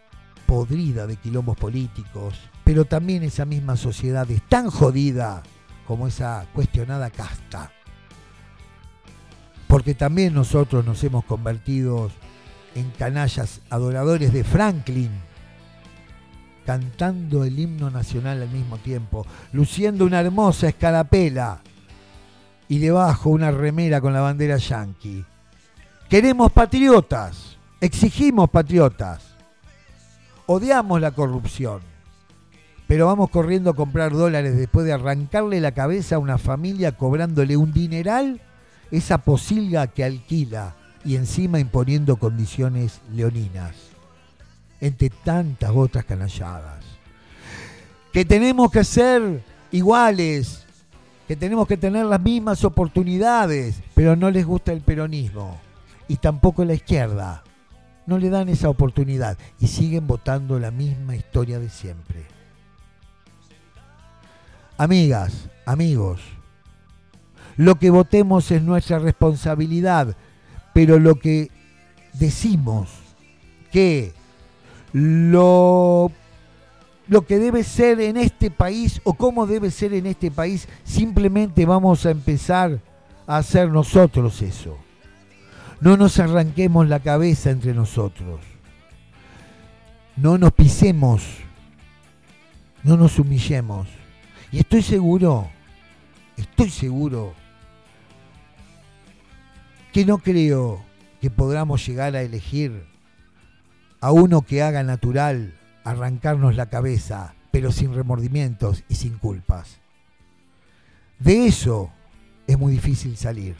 podrida 0.45 1.07
de 1.07 1.17
quilombos 1.17 1.57
políticos, 1.57 2.35
pero 2.63 2.85
también 2.85 3.23
esa 3.23 3.45
misma 3.45 3.75
sociedad 3.75 4.29
es 4.29 4.41
tan 4.43 4.69
jodida 4.69 5.43
como 5.87 6.07
esa 6.07 6.45
cuestionada 6.53 7.09
casta. 7.09 7.71
Porque 9.67 9.95
también 9.95 10.33
nosotros 10.33 10.85
nos 10.85 11.03
hemos 11.03 11.25
convertido 11.25 12.11
en 12.75 12.89
canallas 12.91 13.61
adoradores 13.69 14.33
de 14.33 14.43
Franklin, 14.43 15.11
cantando 16.65 17.43
el 17.43 17.59
himno 17.59 17.89
nacional 17.89 18.41
al 18.41 18.49
mismo 18.49 18.77
tiempo, 18.77 19.25
luciendo 19.51 20.05
una 20.05 20.21
hermosa 20.21 20.69
escarapela 20.69 21.61
y 22.69 22.79
debajo 22.79 23.29
una 23.29 23.51
remera 23.51 23.99
con 23.99 24.13
la 24.13 24.21
bandera 24.21 24.57
yanqui 24.57 25.25
Queremos 26.09 26.51
patriotas, 26.51 27.57
exigimos 27.81 28.47
patriotas. 28.49 29.32
Odiamos 30.55 31.01
la 31.01 31.09
corrupción, 31.09 31.81
pero 32.85 33.07
vamos 33.07 33.31
corriendo 33.31 33.71
a 33.71 33.75
comprar 33.75 34.11
dólares 34.11 34.55
después 34.55 34.85
de 34.85 34.93
arrancarle 34.93 35.59
la 35.59 35.71
cabeza 35.71 36.17
a 36.17 36.19
una 36.19 36.37
familia 36.37 36.91
cobrándole 36.91 37.57
un 37.57 37.73
dineral 37.73 38.39
esa 38.91 39.17
posilga 39.17 39.87
que 39.87 40.03
alquila 40.03 40.75
y 41.03 41.15
encima 41.15 41.59
imponiendo 41.59 42.17
condiciones 42.17 43.01
leoninas, 43.11 43.75
entre 44.79 45.09
tantas 45.09 45.71
otras 45.73 46.05
canalladas. 46.05 46.85
Que 48.11 48.23
tenemos 48.23 48.69
que 48.69 48.83
ser 48.83 49.43
iguales, 49.71 50.65
que 51.27 51.35
tenemos 51.35 51.67
que 51.67 51.77
tener 51.77 52.05
las 52.05 52.21
mismas 52.21 52.63
oportunidades, 52.63 53.81
pero 53.95 54.15
no 54.15 54.29
les 54.29 54.45
gusta 54.45 54.71
el 54.71 54.81
peronismo 54.81 55.59
y 56.07 56.17
tampoco 56.17 56.63
la 56.63 56.75
izquierda. 56.75 57.41
No 58.05 58.17
le 58.17 58.29
dan 58.29 58.49
esa 58.49 58.69
oportunidad 58.69 59.37
y 59.59 59.67
siguen 59.67 60.07
votando 60.07 60.59
la 60.59 60.71
misma 60.71 61.15
historia 61.15 61.59
de 61.59 61.69
siempre. 61.69 62.25
Amigas, 64.77 65.49
amigos, 65.65 66.19
lo 67.55 67.75
que 67.75 67.89
votemos 67.89 68.49
es 68.51 68.61
nuestra 68.61 68.99
responsabilidad, 68.99 70.15
pero 70.73 70.99
lo 70.99 71.15
que 71.15 71.51
decimos 72.13 72.89
que 73.71 74.13
lo, 74.91 76.11
lo 77.07 77.25
que 77.25 77.39
debe 77.39 77.63
ser 77.63 77.99
en 78.01 78.17
este 78.17 78.51
país 78.51 79.01
o 79.03 79.13
cómo 79.13 79.45
debe 79.45 79.71
ser 79.71 79.93
en 79.93 80.07
este 80.07 80.31
país, 80.31 80.67
simplemente 80.83 81.65
vamos 81.65 82.05
a 82.05 82.11
empezar 82.11 82.79
a 83.27 83.37
hacer 83.37 83.69
nosotros 83.69 84.41
eso. 84.41 84.77
No 85.83 85.97
nos 85.97 86.17
arranquemos 86.17 86.87
la 86.87 87.01
cabeza 87.01 87.51
entre 87.51 87.73
nosotros. 87.73 88.39
No 90.15 90.37
nos 90.37 90.53
pisemos. 90.53 91.25
No 92.83 92.95
nos 92.95 93.19
humillemos. 93.19 93.89
Y 94.53 94.59
estoy 94.59 94.81
seguro, 94.81 95.49
estoy 96.37 96.69
seguro 96.69 97.33
que 99.91 100.05
no 100.05 100.19
creo 100.19 100.85
que 101.19 101.29
podamos 101.29 101.85
llegar 101.85 102.15
a 102.15 102.21
elegir 102.21 102.85
a 103.99 104.13
uno 104.13 104.43
que 104.43 104.63
haga 104.63 104.83
natural 104.83 105.53
arrancarnos 105.83 106.55
la 106.55 106.69
cabeza, 106.69 107.35
pero 107.51 107.73
sin 107.73 107.93
remordimientos 107.93 108.85
y 108.87 108.95
sin 108.95 109.17
culpas. 109.17 109.81
De 111.19 111.45
eso 111.45 111.91
es 112.47 112.57
muy 112.57 112.71
difícil 112.71 113.17
salir. 113.17 113.57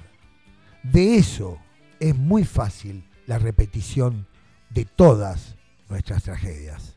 De 0.84 1.18
eso 1.18 1.60
es 2.04 2.18
muy 2.18 2.44
fácil 2.44 3.06
la 3.28 3.40
repetición 3.40 4.28
de 4.70 4.84
todas 4.84 5.56
nuestras 5.88 6.24
tragedias. 6.24 6.93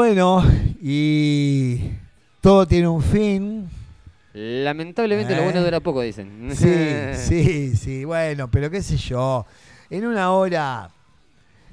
Bueno, 0.00 0.44
y 0.82 1.90
todo 2.42 2.66
tiene 2.66 2.86
un 2.86 3.00
fin. 3.00 3.66
Lamentablemente 4.34 5.34
lo 5.34 5.40
Eh. 5.40 5.44
bueno 5.44 5.64
dura 5.64 5.80
poco, 5.80 6.02
dicen. 6.02 6.50
Sí, 6.54 7.14
sí, 7.14 7.74
sí, 7.78 8.04
bueno, 8.04 8.50
pero 8.50 8.68
qué 8.70 8.82
sé 8.82 8.98
yo. 8.98 9.46
En 9.88 10.04
una 10.04 10.32
hora, 10.32 10.90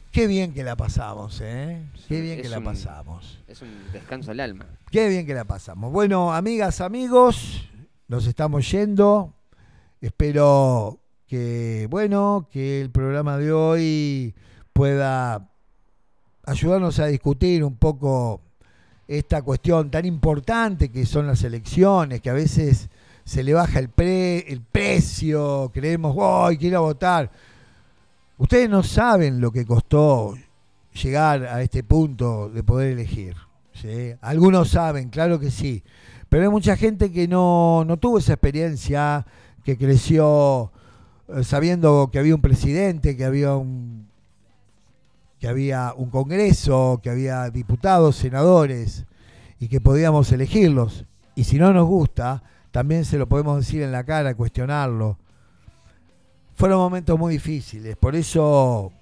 qué 0.10 0.26
bien 0.28 0.54
que 0.54 0.64
la 0.64 0.78
pasamos, 0.78 1.42
¿eh? 1.44 1.84
Qué 2.08 2.22
bien 2.22 2.42
que 2.42 2.48
la 2.48 2.60
un- 2.60 2.64
pasamos. 2.64 3.40
Es 3.46 3.62
un 3.62 3.68
descanso 3.92 4.32
al 4.32 4.40
alma. 4.40 4.68
Qué 4.90 5.10
bien 5.10 5.26
que 5.26 5.34
la 5.34 5.44
pasamos. 5.44 5.92
Bueno, 5.92 6.34
amigas, 6.34 6.80
amigos, 6.80 7.68
nos 8.08 8.26
estamos 8.26 8.72
yendo. 8.72 9.34
Espero 10.00 10.98
que, 11.28 11.88
bueno, 11.90 12.48
que 12.54 12.80
el 12.80 12.90
programa 12.90 13.38
de 13.38 13.52
hoy 13.52 14.34
pueda 14.72 15.50
ayudarnos 16.46 17.00
a 17.00 17.08
discutir 17.08 17.64
un 17.64 17.76
poco 17.76 18.42
esta 19.08 19.42
cuestión 19.42 19.92
tan 19.92 20.06
importante 20.06 20.90
que 20.90 21.06
son 21.06 21.28
las 21.28 21.44
elecciones, 21.44 22.22
que 22.22 22.30
a 22.30 22.34
veces 22.34 22.90
se 23.26 23.44
le 23.44 23.54
baja 23.54 23.80
el, 23.80 23.90
pre- 23.90 24.52
el 24.52 24.62
precio, 24.62 25.72
creemos, 25.74 26.16
¡ay, 26.20 26.58
quiero 26.58 26.82
votar! 26.82 27.32
Ustedes 28.38 28.70
no 28.70 28.84
saben 28.84 29.40
lo 29.40 29.52
que 29.52 29.66
costó 29.66 30.36
llegar 31.02 31.46
a 31.46 31.62
este 31.62 31.84
punto 31.84 32.50
de 32.50 32.64
poder 32.64 32.94
elegir. 32.94 33.36
¿sí? 33.74 34.14
Algunos 34.22 34.70
saben, 34.70 35.10
claro 35.10 35.40
que 35.40 35.52
sí, 35.52 35.84
pero 36.30 36.44
hay 36.44 36.50
mucha 36.50 36.76
gente 36.76 37.12
que 37.12 37.28
no, 37.28 37.84
no 37.86 37.98
tuvo 37.98 38.18
esa 38.18 38.34
experiencia, 38.34 39.26
que 39.64 39.78
creció 39.78 40.72
eh, 41.30 41.44
sabiendo 41.44 42.10
que 42.12 42.20
había 42.20 42.36
un 42.36 42.42
presidente, 42.42 43.16
que 43.16 43.24
había 43.24 43.56
un 43.56 44.08
que 45.44 45.50
había 45.50 45.94
un 45.98 46.10
congreso, 46.10 47.02
que 47.04 47.10
había 47.10 47.50
diputados, 47.50 48.16
senadores 48.16 49.06
y 49.60 49.68
que 49.68 49.82
podíamos 49.82 50.32
elegirlos. 50.32 51.04
Y 51.36 51.44
si 51.44 51.58
no 51.60 51.74
nos 51.74 51.86
gusta, 51.86 52.42
también 52.72 53.04
se 53.04 53.18
lo 53.18 53.28
podemos 53.28 53.58
decir 53.58 53.82
en 53.82 53.92
la 53.92 54.06
cara, 54.06 54.36
cuestionarlo. 54.36 55.18
Fueron 56.56 56.78
momentos 56.78 57.20
muy 57.20 57.34
difíciles, 57.34 57.98
por 57.98 58.16
eso 58.16 58.94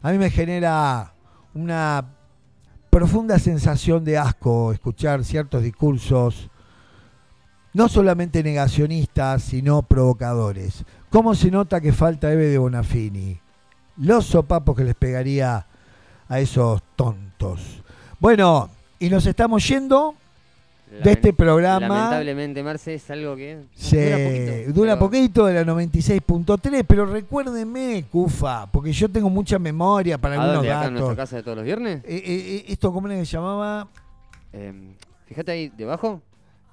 a 0.00 0.12
mí 0.12 0.18
me 0.18 0.30
genera 0.30 1.12
una 1.54 2.04
profunda 2.88 3.40
sensación 3.40 4.04
de 4.04 4.16
asco 4.16 4.72
escuchar 4.72 5.24
ciertos 5.24 5.64
discursos, 5.64 6.50
no 7.74 7.88
solamente 7.88 8.44
negacionistas, 8.44 9.42
sino 9.42 9.82
provocadores. 9.82 10.84
¿Cómo 11.08 11.34
se 11.34 11.50
nota 11.50 11.80
que 11.80 11.92
falta 11.92 12.32
Eve 12.32 12.46
de 12.46 12.58
Bonafini? 12.58 13.40
Los 13.96 14.26
sopapos 14.26 14.76
que 14.76 14.84
les 14.84 14.94
pegaría 14.94 15.66
a 16.30 16.38
esos 16.38 16.80
tontos. 16.94 17.82
Bueno, 18.20 18.70
y 19.00 19.10
nos 19.10 19.26
estamos 19.26 19.66
yendo 19.68 20.14
de 21.02 21.10
este 21.12 21.32
programa. 21.32 21.88
Lamentablemente, 21.88 22.62
Marce, 22.62 22.94
es 22.94 23.10
algo 23.10 23.34
que 23.34 23.64
Se 23.74 24.66
dura 24.68 24.96
poquito 24.96 25.46
de 25.46 25.54
la 25.54 25.64
96.3, 25.64 26.84
pero 26.86 27.04
recuérdenme, 27.04 28.04
Cufa, 28.10 28.66
porque 28.70 28.92
yo 28.92 29.08
tengo 29.08 29.28
mucha 29.28 29.58
memoria 29.58 30.18
para 30.18 30.36
¿A 30.36 30.38
algunos 30.38 30.56
dónde? 30.58 30.72
¿Acá 30.72 30.86
en 30.86 30.92
nuestra 30.94 31.08
datos. 31.10 31.16
casa 31.16 31.36
de 31.36 31.42
todos 31.42 31.56
los 31.56 31.64
viernes? 31.64 32.02
Eh, 32.04 32.16
eh, 32.16 32.22
eh, 32.24 32.64
esto, 32.68 32.92
¿cómo 32.92 33.08
se 33.08 33.24
llamaba? 33.24 33.88
Em, 34.52 34.94
fíjate 35.26 35.50
ahí 35.50 35.68
debajo. 35.76 36.22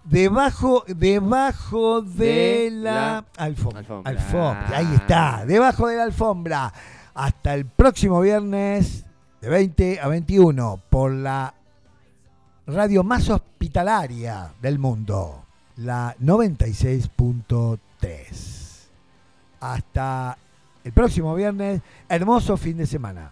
Debajo, 0.03 0.83
debajo 0.87 2.01
de, 2.01 2.25
De 2.25 2.69
la, 2.71 2.91
la 2.91 3.25
alfombra. 3.43 3.79
alfombra. 3.79 4.11
Alfombra, 4.11 4.77
Ahí 4.77 4.93
está, 4.93 5.45
debajo 5.47 5.87
de 5.87 5.97
la 5.97 6.03
alfombra. 6.03 6.73
Hasta 7.13 7.55
el 7.55 7.65
próximo 7.65 8.21
viernes 8.21 9.03
de 9.41 9.49
20 9.49 9.99
a 9.99 10.07
21 10.07 10.81
por 10.89 11.11
la 11.11 11.53
radio 12.65 13.03
más 13.03 13.29
hospitalaria 13.29 14.53
del 14.61 14.79
mundo, 14.79 15.43
la 15.77 16.15
96.3. 16.17 18.87
Hasta 19.59 20.37
el 20.83 20.91
próximo 20.91 21.33
viernes, 21.35 21.81
hermoso 22.09 22.57
fin 22.57 22.77
de 22.77 22.85
semana. 22.85 23.31